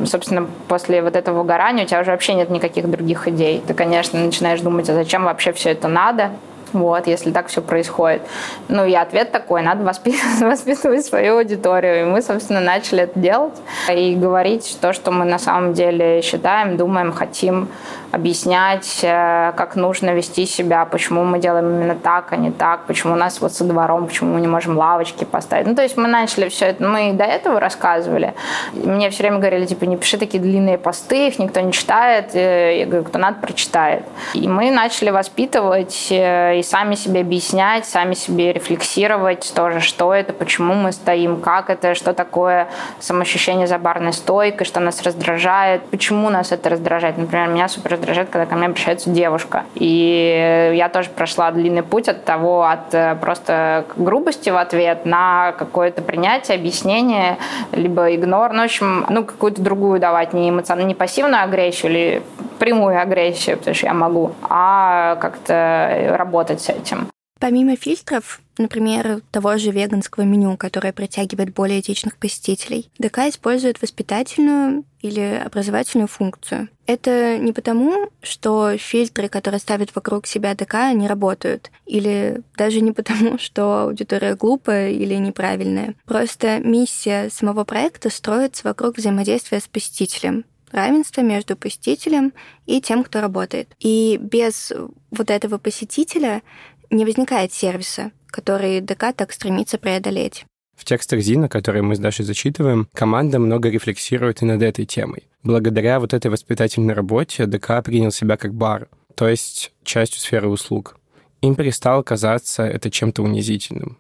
Собственно, 0.05 0.49
после 0.67 1.01
вот 1.01 1.14
этого 1.14 1.43
выгорания 1.43 1.85
у 1.85 1.87
тебя 1.87 2.01
уже 2.01 2.11
вообще 2.11 2.35
нет 2.35 2.51
никаких 2.51 2.90
других 2.90 3.29
идей. 3.29 3.62
Ты, 3.64 3.73
конечно, 3.73 4.19
начинаешь 4.19 4.61
думать, 4.61 4.90
а 4.90 4.95
зачем 4.95 5.23
вообще 5.23 5.53
все 5.53 5.71
это 5.71 5.87
надо? 5.87 6.33
вот, 6.73 7.07
если 7.07 7.31
так 7.31 7.47
все 7.47 7.62
происходит. 7.62 8.23
Ну 8.69 8.85
и 8.85 8.95
ответ 8.95 9.31
такой, 9.31 9.62
надо 9.62 9.85
воспитывать, 9.85 10.40
воспитывать 10.40 11.07
свою 11.07 11.38
аудиторию. 11.38 12.03
И 12.03 12.05
мы, 12.05 12.21
собственно, 12.21 12.61
начали 12.61 13.05
это 13.05 13.17
делать 13.17 13.55
и 13.88 14.17
говорить 14.17 14.77
то, 14.81 14.93
что 14.93 15.12
мы 15.12 15.25
на 15.25 15.38
самом 15.38 15.73
деле 15.73 16.21
считаем, 16.23 16.77
думаем, 16.77 17.12
хотим 17.12 17.69
объяснять, 18.14 19.00
э, 19.03 19.53
как 19.57 19.74
нужно 19.74 20.14
вести 20.14 20.46
себя, 20.46 20.85
почему 20.85 21.24
мы 21.24 21.40
делаем 21.40 21.68
именно 21.68 21.96
так, 21.96 22.33
а 22.33 22.37
не 22.37 22.53
так, 22.53 22.87
почему 22.87 23.14
у 23.14 23.16
нас 23.16 23.40
вот 23.40 23.53
со 23.53 23.64
двором, 23.64 24.07
почему 24.07 24.35
мы 24.35 24.40
не 24.40 24.46
можем 24.46 24.79
лавочки 24.79 25.24
поставить. 25.24 25.66
Ну, 25.66 25.74
то 25.74 25.83
есть 25.83 25.96
мы 25.96 26.07
начали 26.07 26.48
все 26.48 26.66
это, 26.66 26.85
мы 26.85 27.11
и 27.11 27.12
до 27.12 27.24
этого 27.24 27.59
рассказывали. 27.59 28.35
Мне 28.72 29.11
все 29.11 29.24
время 29.24 29.38
говорили, 29.38 29.66
типа, 29.66 29.85
не 29.85 29.96
пиши 29.96 30.16
такие 30.16 30.40
длинные 30.40 30.79
посты, 30.79 31.27
их 31.29 31.38
никто 31.40 31.61
не 31.61 31.72
читает. 31.72 32.35
Э, 32.35 32.79
я 32.79 32.87
говорю, 32.87 33.05
кто 33.05 33.18
надо, 33.18 33.40
прочитает. 33.40 34.05
И 34.35 34.46
мы 34.46 34.70
начали 34.70 35.11
воспитывать 35.11 36.09
э, 36.11 36.59
и 36.59 36.62
сами 36.62 36.94
себе 36.94 37.22
объяснять, 37.22 37.85
сами 37.85 38.14
себе 38.14 38.53
рефлексировать 38.53 39.53
тоже, 39.57 39.81
что 39.81 40.14
это, 40.14 40.33
почему 40.33 40.74
мы 40.74 40.92
стоим, 40.92 41.40
как 41.40 41.68
это, 41.68 41.96
что 41.96 42.12
такое 42.12 42.68
самоощущение 43.00 43.66
за 43.66 43.79
барной 43.79 44.12
стойкой, 44.12 44.66
что 44.66 44.79
нас 44.79 45.03
раздражает, 45.03 45.83
почему 45.90 46.31
нас 46.31 46.53
это 46.53 46.70
раздражает. 46.70 47.18
Например, 47.18 47.48
меня 47.48 47.68
супер 47.68 48.04
раздражает, 48.05 48.31
когда 48.31 48.47
ко 48.47 48.55
мне 48.55 48.67
обращается 48.67 49.11
девушка. 49.11 49.64
И 49.75 50.73
я 50.75 50.88
тоже 50.88 51.11
прошла 51.11 51.51
длинный 51.51 51.83
путь 51.83 52.09
от 52.09 52.25
того, 52.25 52.64
от 52.64 52.95
э, 52.95 53.17
просто 53.21 53.85
грубости 53.97 54.51
в 54.51 54.57
ответ 54.57 55.05
на 55.07 55.53
какое-то 55.53 56.03
принятие, 56.03 56.57
объяснение, 56.57 57.38
либо 57.73 58.14
игнор. 58.14 58.53
Ну, 58.53 58.62
в 58.62 58.64
общем, 58.64 59.07
ну, 59.09 59.25
какую-то 59.25 59.62
другую 59.62 60.01
давать, 60.01 60.33
не 60.33 60.51
эмоциональную, 60.51 60.88
не 60.88 60.95
пассивную 60.95 61.43
агрессию 61.43 61.93
или 61.93 62.23
прямую 62.59 63.01
агрессию, 63.01 63.57
потому 63.59 63.75
что 63.75 63.87
я 63.87 63.95
могу, 63.95 64.33
а 64.43 65.17
как-то 65.17 66.14
работать 66.17 66.61
с 66.61 66.69
этим. 66.69 67.09
Помимо 67.40 67.77
фильтров, 67.77 68.40
например, 68.59 69.23
того 69.31 69.57
же 69.59 69.71
веганского 69.71 70.25
меню, 70.25 70.57
которое 70.57 70.93
притягивает 70.93 71.53
более 71.53 71.81
этичных 71.81 72.17
посетителей, 72.17 72.90
ДК 72.99 73.19
использует 73.29 73.81
воспитательную 73.83 74.85
или 75.01 75.43
образовательную 75.45 76.09
функцию. 76.09 76.69
Это 76.87 77.38
не 77.38 77.53
потому, 77.53 78.11
что 78.23 78.77
фильтры, 78.79 79.29
которые 79.29 79.61
ставят 79.61 79.95
вокруг 79.95 80.27
себя 80.27 80.55
ДК, 80.55 80.93
не 80.95 81.07
работают, 81.07 81.71
или 81.87 82.43
даже 82.57 82.81
не 82.81 82.93
потому, 82.93 83.38
что 83.38 83.83
аудитория 83.83 84.35
глупая 84.35 84.90
или 84.90 85.14
неправильная. 85.14 85.95
Просто 86.07 86.59
миссия 86.61 87.31
самого 87.31 87.64
проекта 87.64 88.11
строится 88.11 88.67
вокруг 88.67 88.97
взаимодействия 88.97 89.61
с 89.61 89.69
посетителем, 89.69 90.45
равенство 90.71 91.21
между 91.21 91.57
посетителем 91.57 92.33
и 92.67 92.81
тем, 92.81 93.05
кто 93.05 93.21
работает. 93.21 93.69
И 93.79 94.19
без 94.21 94.73
вот 95.11 95.31
этого 95.31 95.59
посетителя 95.59 96.43
не 96.90 97.05
возникает 97.05 97.53
сервиса, 97.53 98.12
который 98.35 98.81
ДК 98.81 99.14
так 99.14 99.33
стремится 99.33 99.79
преодолеть. 99.79 100.44
В 100.77 100.85
текстах 100.85 101.20
Зина, 101.20 101.49
которые 101.49 101.83
мы 101.83 101.94
с 101.94 102.01
Дашей 102.01 102.25
зачитываем, 102.25 102.88
команда 102.92 103.38
много 103.38 103.68
рефлексирует 103.68 104.42
и 104.42 104.44
над 104.44 104.61
этой 104.61 104.87
темой. 104.87 105.29
Благодаря 105.44 106.01
вот 106.01 106.12
этой 106.12 106.33
воспитательной 106.33 106.94
работе 106.94 107.47
ДК 107.47 107.81
принял 107.85 108.11
себя 108.11 108.37
как 108.37 108.53
бар, 108.53 108.88
то 109.14 109.29
есть 109.29 109.73
частью 109.85 110.20
сферы 110.20 110.49
услуг. 110.49 110.99
Им 111.42 111.55
перестало 111.55 112.03
казаться 112.03 112.64
это 112.64 112.90
чем-то 112.90 113.23
унизительным. 113.23 113.99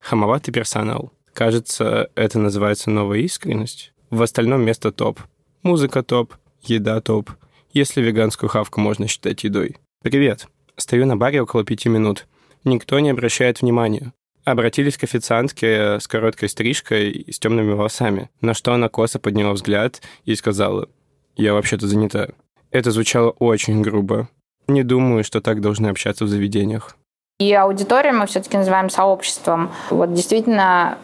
Хамоватый 0.00 0.52
персонал. 0.52 1.10
Кажется, 1.32 2.10
это 2.14 2.38
называется 2.38 2.90
новая 2.90 3.20
искренность. 3.20 3.94
В 4.10 4.20
остальном 4.20 4.62
место 4.62 4.92
топ. 4.92 5.20
Музыка 5.62 6.02
топ, 6.02 6.34
еда 6.62 7.00
топ. 7.00 7.30
Если 7.76 8.00
веганскую 8.00 8.48
хавку 8.48 8.80
можно 8.80 9.06
считать 9.06 9.44
едой. 9.44 9.76
Привет. 10.02 10.48
Стою 10.78 11.04
на 11.04 11.14
баре 11.14 11.42
около 11.42 11.62
пяти 11.62 11.90
минут. 11.90 12.26
Никто 12.64 12.98
не 13.00 13.10
обращает 13.10 13.60
внимания. 13.60 14.14
Обратились 14.46 14.96
к 14.96 15.04
официантке 15.04 16.00
с 16.00 16.08
короткой 16.08 16.48
стрижкой 16.48 17.10
и 17.10 17.30
с 17.30 17.38
темными 17.38 17.74
волосами, 17.74 18.30
на 18.40 18.54
что 18.54 18.72
она 18.72 18.88
косо 18.88 19.18
подняла 19.18 19.52
взгляд 19.52 20.00
и 20.24 20.34
сказала, 20.36 20.88
«Я 21.36 21.52
вообще-то 21.52 21.86
занята». 21.86 22.30
Это 22.70 22.92
звучало 22.92 23.28
очень 23.32 23.82
грубо. 23.82 24.30
Не 24.68 24.82
думаю, 24.82 25.22
что 25.22 25.42
так 25.42 25.60
должны 25.60 25.88
общаться 25.88 26.24
в 26.24 26.28
заведениях. 26.28 26.96
И 27.38 27.52
аудиторию 27.52 28.14
мы 28.14 28.26
все-таки 28.26 28.56
называем 28.56 28.88
сообществом. 28.88 29.70
Вот 29.90 30.14
действительно 30.14 30.96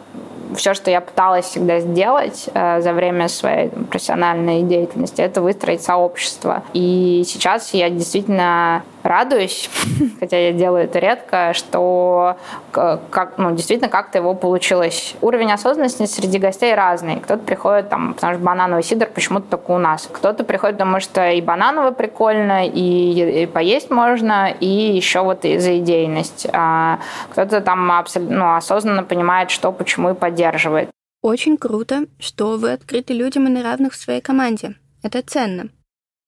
все, 0.55 0.73
что 0.73 0.91
я 0.91 1.01
пыталась 1.01 1.45
всегда 1.45 1.79
сделать 1.79 2.49
э, 2.53 2.81
за 2.81 2.93
время 2.93 3.27
своей 3.27 3.69
профессиональной 3.69 4.61
деятельности, 4.63 5.21
это 5.21 5.41
выстроить 5.41 5.81
сообщество. 5.81 6.63
И 6.73 7.23
сейчас 7.25 7.73
я 7.73 7.89
действительно 7.89 8.83
радуюсь, 9.03 9.69
хотя 10.19 10.37
я 10.37 10.53
делаю 10.53 10.85
это 10.85 10.99
редко, 10.99 11.53
что 11.53 12.37
как, 12.71 13.37
ну, 13.37 13.51
действительно 13.51 13.89
как-то 13.89 14.17
его 14.17 14.33
получилось. 14.33 15.15
Уровень 15.21 15.51
осознанности 15.51 16.05
среди 16.05 16.39
гостей 16.39 16.73
разный. 16.73 17.19
Кто-то 17.19 17.43
приходит, 17.43 17.89
там, 17.89 18.13
потому 18.13 18.33
что 18.33 18.43
банановый 18.43 18.83
сидр 18.83 19.07
почему-то 19.07 19.57
только 19.57 19.71
у 19.71 19.77
нас. 19.77 20.09
Кто-то 20.11 20.43
приходит, 20.43 20.77
потому 20.77 20.99
что 20.99 21.29
и 21.29 21.41
банановый 21.41 21.91
прикольно, 21.91 22.67
и, 22.67 23.43
и 23.43 23.45
поесть 23.45 23.91
можно, 23.91 24.49
и 24.49 24.67
еще 24.67 25.21
вот 25.21 25.45
и 25.45 25.57
за 25.59 25.77
идейность. 25.79 26.47
А 26.51 26.99
кто-то 27.31 27.61
там 27.61 27.91
абсолютно 27.91 28.37
ну, 28.37 28.55
осознанно 28.55 29.03
понимает, 29.03 29.51
что, 29.51 29.71
почему 29.71 30.11
и 30.11 30.13
поддерживает. 30.13 30.89
Очень 31.21 31.57
круто, 31.57 32.05
что 32.19 32.57
вы 32.57 32.73
открыты 32.73 33.13
людям 33.13 33.47
и 33.47 33.49
на 33.49 33.63
равных 33.63 33.93
в 33.93 33.95
своей 33.95 34.21
команде. 34.21 34.75
Это 35.03 35.21
ценно. 35.21 35.69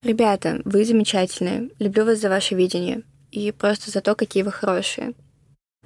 Ребята, 0.06 0.62
вы 0.66 0.86
замечательные. 0.86 1.72
Люблю 1.80 2.06
вас 2.06 2.20
за 2.20 2.30
ваше 2.30 2.54
видение. 2.54 3.02
И 3.32 3.52
просто 3.52 3.90
за 3.90 4.02
то, 4.02 4.14
какие 4.14 4.44
вы 4.44 4.52
хорошие. 4.52 5.16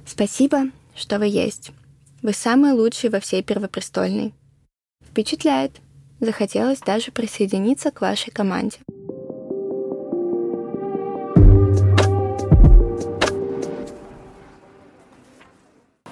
Спасибо, 0.05 0.63
что 0.93 1.19
вы 1.19 1.27
есть. 1.27 1.71
Вы 2.21 2.33
самые 2.33 2.73
лучшие 2.73 3.11
во 3.11 3.21
всей 3.21 3.41
Первопрестольной. 3.41 4.33
Впечатляет. 5.09 5.71
Захотелось 6.19 6.81
даже 6.81 7.13
присоединиться 7.13 7.91
к 7.91 8.01
вашей 8.01 8.31
команде. 8.31 8.79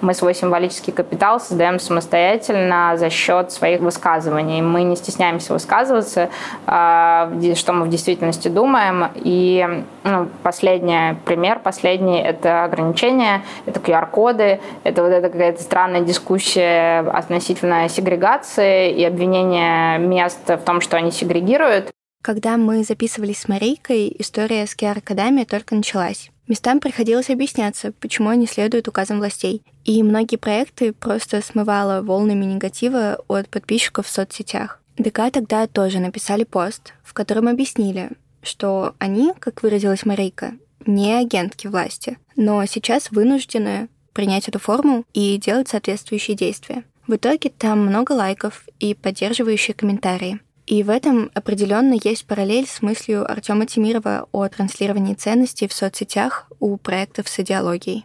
Мы 0.00 0.14
свой 0.14 0.34
символический 0.34 0.92
капитал 0.92 1.40
создаем 1.40 1.80
самостоятельно 1.80 2.94
за 2.96 3.10
счет 3.10 3.52
своих 3.52 3.80
высказываний. 3.80 4.62
Мы 4.62 4.82
не 4.82 4.96
стесняемся 4.96 5.52
высказываться, 5.52 6.30
а, 6.66 7.30
что 7.54 7.72
мы 7.72 7.86
в 7.86 7.88
действительности 7.88 8.48
думаем. 8.48 9.10
И 9.14 9.84
ну, 10.04 10.28
последний 10.42 11.14
пример, 11.24 11.58
последний– 11.58 12.20
это 12.22 12.64
ограничения, 12.64 13.42
это 13.66 13.80
QR-коды, 13.80 14.60
это 14.84 15.02
вот 15.02 15.10
эта 15.10 15.28
какая-то 15.28 15.62
странная 15.62 16.02
дискуссия 16.02 17.00
относительно 17.00 17.88
сегрегации 17.88 18.92
и 18.92 19.04
обвинения 19.04 19.98
мест 19.98 20.48
в 20.48 20.58
том, 20.58 20.80
что 20.80 20.96
они 20.96 21.10
сегрегируют. 21.10 21.90
Когда 22.22 22.56
мы 22.56 22.82
записывались 22.84 23.40
с 23.40 23.48
Марийкой, 23.48 24.14
история 24.18 24.66
с 24.66 24.76
QR-кодами 24.76 25.44
только 25.44 25.74
началась. 25.74 26.30
Местам 26.48 26.80
приходилось 26.80 27.28
объясняться, 27.28 27.92
почему 27.92 28.30
они 28.30 28.46
следуют 28.46 28.88
указам 28.88 29.18
властей. 29.18 29.62
И 29.84 30.02
многие 30.02 30.36
проекты 30.36 30.94
просто 30.94 31.42
смывало 31.42 32.02
волнами 32.02 32.46
негатива 32.46 33.22
от 33.28 33.48
подписчиков 33.50 34.06
в 34.06 34.10
соцсетях. 34.10 34.82
ДК 34.96 35.30
тогда 35.30 35.66
тоже 35.66 36.00
написали 36.00 36.44
пост, 36.44 36.94
в 37.04 37.12
котором 37.12 37.48
объяснили, 37.48 38.10
что 38.42 38.94
они, 38.98 39.32
как 39.38 39.62
выразилась 39.62 40.06
Марейка, 40.06 40.54
не 40.86 41.12
агентки 41.14 41.66
власти, 41.66 42.18
но 42.34 42.64
сейчас 42.64 43.10
вынуждены 43.10 43.88
принять 44.14 44.48
эту 44.48 44.58
форму 44.58 45.04
и 45.12 45.36
делать 45.36 45.68
соответствующие 45.68 46.36
действия. 46.36 46.82
В 47.06 47.14
итоге 47.14 47.50
там 47.50 47.86
много 47.86 48.12
лайков 48.12 48.64
и 48.80 48.94
поддерживающие 48.94 49.74
комментарии. 49.74 50.40
И 50.68 50.82
в 50.82 50.90
этом 50.90 51.30
определенно 51.32 51.94
есть 52.04 52.26
параллель 52.26 52.66
с 52.66 52.82
мыслью 52.82 53.28
Артема 53.28 53.64
Тимирова 53.64 54.28
о 54.32 54.46
транслировании 54.48 55.14
ценностей 55.14 55.66
в 55.66 55.72
соцсетях 55.72 56.46
у 56.60 56.76
проектов 56.76 57.26
с 57.26 57.40
идеологией. 57.40 58.04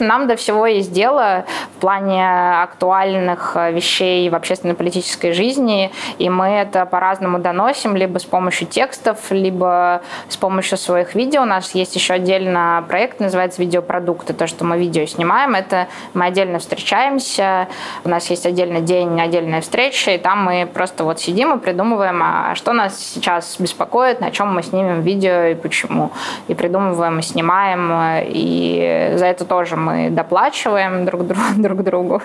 Нам 0.00 0.26
до 0.26 0.34
всего 0.34 0.66
есть 0.66 0.90
дело 0.90 1.44
в 1.76 1.80
плане 1.80 2.28
актуальных 2.62 3.52
э, 3.54 3.70
вещей 3.70 4.28
в 4.28 4.34
общественно-политической 4.34 5.32
жизни, 5.32 5.92
и 6.18 6.28
мы 6.28 6.46
это 6.46 6.84
по-разному 6.84 7.38
доносим, 7.38 7.94
либо 7.94 8.18
с 8.18 8.24
помощью 8.24 8.66
текстов, 8.66 9.30
либо 9.30 10.02
с 10.28 10.36
помощью 10.36 10.78
своих 10.78 11.14
видео. 11.14 11.42
У 11.42 11.44
нас 11.44 11.76
есть 11.76 11.94
еще 11.94 12.14
отдельно 12.14 12.84
проект, 12.88 13.20
называется 13.20 13.62
«Видеопродукты», 13.62 14.34
то, 14.34 14.48
что 14.48 14.64
мы 14.64 14.78
видео 14.80 15.06
снимаем, 15.06 15.54
это 15.54 15.86
мы 16.12 16.24
отдельно 16.24 16.58
встречаемся, 16.58 17.68
у 18.02 18.08
нас 18.08 18.28
есть 18.30 18.46
отдельный 18.46 18.80
день, 18.80 19.20
отдельная 19.20 19.60
встреча, 19.60 20.10
и 20.10 20.18
там 20.18 20.42
мы 20.42 20.66
просто 20.66 21.04
вот 21.04 21.20
сидим 21.20 21.56
и 21.56 21.60
придумываем, 21.60 22.20
а 22.20 22.56
что 22.56 22.72
нас 22.72 22.98
сейчас 22.98 23.60
беспокоит, 23.60 24.20
на 24.20 24.32
чем 24.32 24.52
мы 24.52 24.64
снимем 24.64 25.02
видео 25.02 25.52
и 25.52 25.54
почему. 25.54 26.10
И 26.48 26.54
придумываем, 26.54 27.20
и 27.20 27.22
снимаем, 27.22 28.24
и 28.26 29.12
за 29.14 29.26
это 29.26 29.44
тоже 29.44 29.83
мы 29.84 30.10
доплачиваем 30.10 31.04
друг, 31.04 31.26
друг, 31.26 31.38
друг 31.56 31.82
другу. 31.82 32.22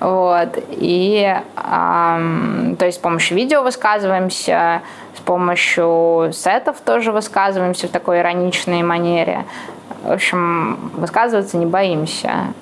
Вот. 0.00 0.58
И 0.70 1.36
эм, 1.56 2.76
то 2.78 2.86
есть 2.86 2.98
с 2.98 3.00
помощью 3.00 3.36
видео 3.36 3.62
высказываемся, 3.62 4.82
с 5.16 5.20
помощью 5.20 6.30
сетов 6.32 6.76
тоже 6.84 7.12
высказываемся 7.12 7.88
в 7.88 7.90
такой 7.90 8.18
ироничной 8.18 8.82
манере. 8.82 9.44
В 10.02 10.12
общем, 10.12 10.90
высказываться 10.96 11.56
не 11.56 11.66
боимся. 11.66 12.54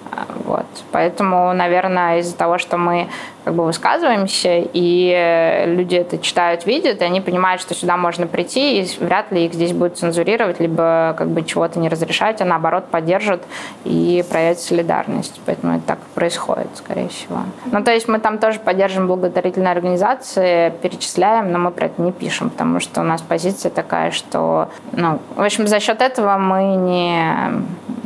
Вот. 0.44 0.66
Поэтому, 0.92 1.52
наверное, 1.52 2.18
из-за 2.18 2.36
того, 2.36 2.58
что 2.58 2.76
мы 2.76 3.08
как 3.44 3.54
бы 3.54 3.64
высказываемся, 3.64 4.62
и 4.74 5.64
люди 5.66 5.96
это 5.96 6.18
читают, 6.18 6.66
видят, 6.66 7.00
и 7.00 7.04
они 7.04 7.20
понимают, 7.20 7.62
что 7.62 7.74
сюда 7.74 7.96
можно 7.96 8.26
прийти, 8.26 8.80
и 8.80 8.98
вряд 9.00 9.32
ли 9.32 9.46
их 9.46 9.54
здесь 9.54 9.72
будут 9.72 9.96
цензурировать, 9.96 10.60
либо 10.60 11.14
как 11.16 11.28
бы 11.28 11.42
чего-то 11.42 11.78
не 11.78 11.88
разрешать, 11.88 12.42
а 12.42 12.44
наоборот 12.44 12.88
поддержат 12.90 13.42
и 13.84 14.24
проявят 14.28 14.58
солидарность. 14.58 15.40
Поэтому 15.46 15.76
это 15.76 15.86
так 15.86 15.98
происходит, 16.14 16.68
скорее 16.74 17.08
всего. 17.08 17.38
Ну, 17.66 17.82
то 17.82 17.92
есть 17.92 18.08
мы 18.08 18.18
там 18.18 18.38
тоже 18.38 18.58
поддерживаем 18.58 19.08
благотворительные 19.08 19.72
организации, 19.72 20.70
перечисляем, 20.82 21.52
но 21.52 21.58
мы 21.58 21.70
про 21.70 21.86
это 21.86 22.02
не 22.02 22.12
пишем, 22.12 22.50
потому 22.50 22.80
что 22.80 23.00
у 23.00 23.04
нас 23.04 23.22
позиция 23.22 23.70
такая, 23.70 24.10
что, 24.10 24.68
ну, 24.92 25.20
в 25.36 25.42
общем, 25.42 25.66
за 25.68 25.80
счет 25.80 26.02
этого 26.02 26.36
мы 26.36 26.76
не 26.76 27.17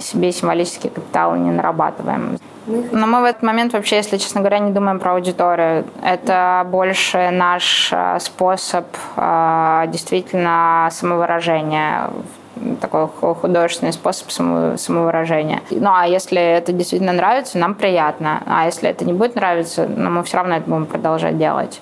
себе 0.00 0.32
символический 0.32 0.90
капитал 0.90 1.36
не 1.36 1.50
нарабатываем. 1.50 2.38
Но 2.66 3.06
мы 3.06 3.22
в 3.22 3.24
этот 3.24 3.42
момент 3.42 3.72
вообще, 3.72 3.96
если 3.96 4.18
честно 4.18 4.40
говоря, 4.40 4.60
не 4.60 4.70
думаем 4.70 5.00
про 5.00 5.14
аудиторию. 5.14 5.84
Это 6.02 6.64
больше 6.70 7.30
наш 7.30 7.92
э, 7.92 8.18
способ 8.20 8.86
э, 9.16 9.84
действительно 9.88 10.88
самовыражения 10.92 12.10
такой 12.80 13.08
художественный 13.08 13.92
способ 13.92 14.30
самовыражения. 14.30 15.62
Ну, 15.70 15.90
а 15.92 16.06
если 16.06 16.40
это 16.40 16.72
действительно 16.72 17.12
нравится, 17.12 17.58
нам 17.58 17.74
приятно. 17.74 18.42
А 18.46 18.66
если 18.66 18.88
это 18.88 19.04
не 19.04 19.12
будет 19.12 19.34
нравиться, 19.34 19.88
ну, 19.88 20.10
мы 20.10 20.22
все 20.22 20.36
равно 20.36 20.56
это 20.56 20.68
будем 20.68 20.86
продолжать 20.86 21.38
делать. 21.38 21.80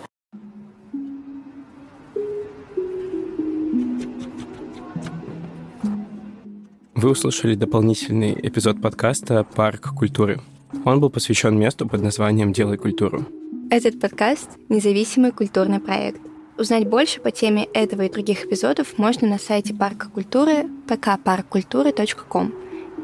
Вы 7.02 7.12
услышали 7.12 7.54
дополнительный 7.54 8.36
эпизод 8.42 8.82
подкаста 8.82 9.42
«Парк 9.42 9.94
культуры». 9.96 10.38
Он 10.84 11.00
был 11.00 11.08
посвящен 11.08 11.58
месту 11.58 11.88
под 11.88 12.02
названием 12.02 12.52
«Делай 12.52 12.76
культуру». 12.76 13.24
Этот 13.70 13.98
подкаст— 13.98 14.50
независимый 14.68 15.32
культурный 15.32 15.80
проект. 15.80 16.20
Узнать 16.58 16.86
больше 16.86 17.22
по 17.22 17.30
теме 17.30 17.64
этого 17.72 18.02
и 18.02 18.12
других 18.12 18.44
эпизодов 18.44 18.98
можно 18.98 19.26
на 19.26 19.38
сайте 19.38 19.72
Парка 19.72 20.10
культуры 20.10 20.66
pkparkkultury.com 20.88 22.52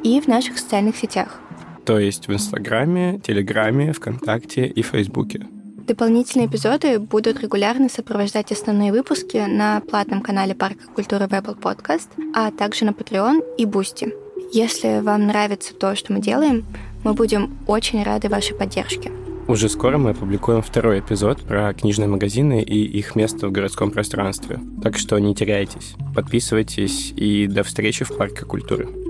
и 0.04 0.20
в 0.20 0.28
наших 0.28 0.59
социальных 0.59 0.98
сетях. 0.98 1.40
То 1.87 1.98
есть 1.98 2.28
в 2.28 2.32
Инстаграме, 2.35 3.18
Телеграме, 3.20 3.94
ВКонтакте 3.94 4.66
и 4.66 4.82
Фейсбуке. 4.82 5.46
Дополнительные 5.87 6.49
эпизоды 6.49 6.99
будут 6.99 7.40
регулярно 7.40 7.88
сопровождать 7.88 8.51
основные 8.51 8.90
выпуски 8.90 9.37
на 9.46 9.81
платном 9.81 10.20
канале 10.20 10.53
Парка 10.53 10.85
культуры 10.92 11.27
Apple 11.27 11.57
Podcast, 11.61 12.09
а 12.35 12.51
также 12.51 12.85
на 12.85 12.90
Patreon 12.90 13.40
и 13.57 13.66
Boosty. 13.66 14.12
Если 14.53 14.99
вам 15.01 15.29
нравится 15.29 15.75
то, 15.75 15.94
что 15.94 16.12
мы 16.12 16.20
делаем, 16.20 16.64
мы 17.05 17.14
будем 17.14 17.57
очень 17.68 18.03
рады 18.03 18.29
вашей 18.29 18.57
поддержке. 18.57 19.12
Уже 19.46 19.68
скоро 19.68 19.96
мы 19.96 20.11
опубликуем 20.11 20.61
второй 20.61 20.99
эпизод 20.99 21.42
про 21.42 21.72
книжные 21.72 22.09
магазины 22.09 22.62
и 22.62 22.83
их 22.83 23.14
место 23.14 23.46
в 23.46 23.53
городском 23.53 23.92
пространстве. 23.92 24.59
Так 24.83 24.99
что 24.99 25.16
не 25.20 25.37
теряйтесь, 25.37 25.94
подписывайтесь 26.16 27.12
и 27.14 27.46
до 27.46 27.62
встречи 27.62 28.05
в 28.05 28.16
Парке 28.16 28.44
культуры. 28.44 29.05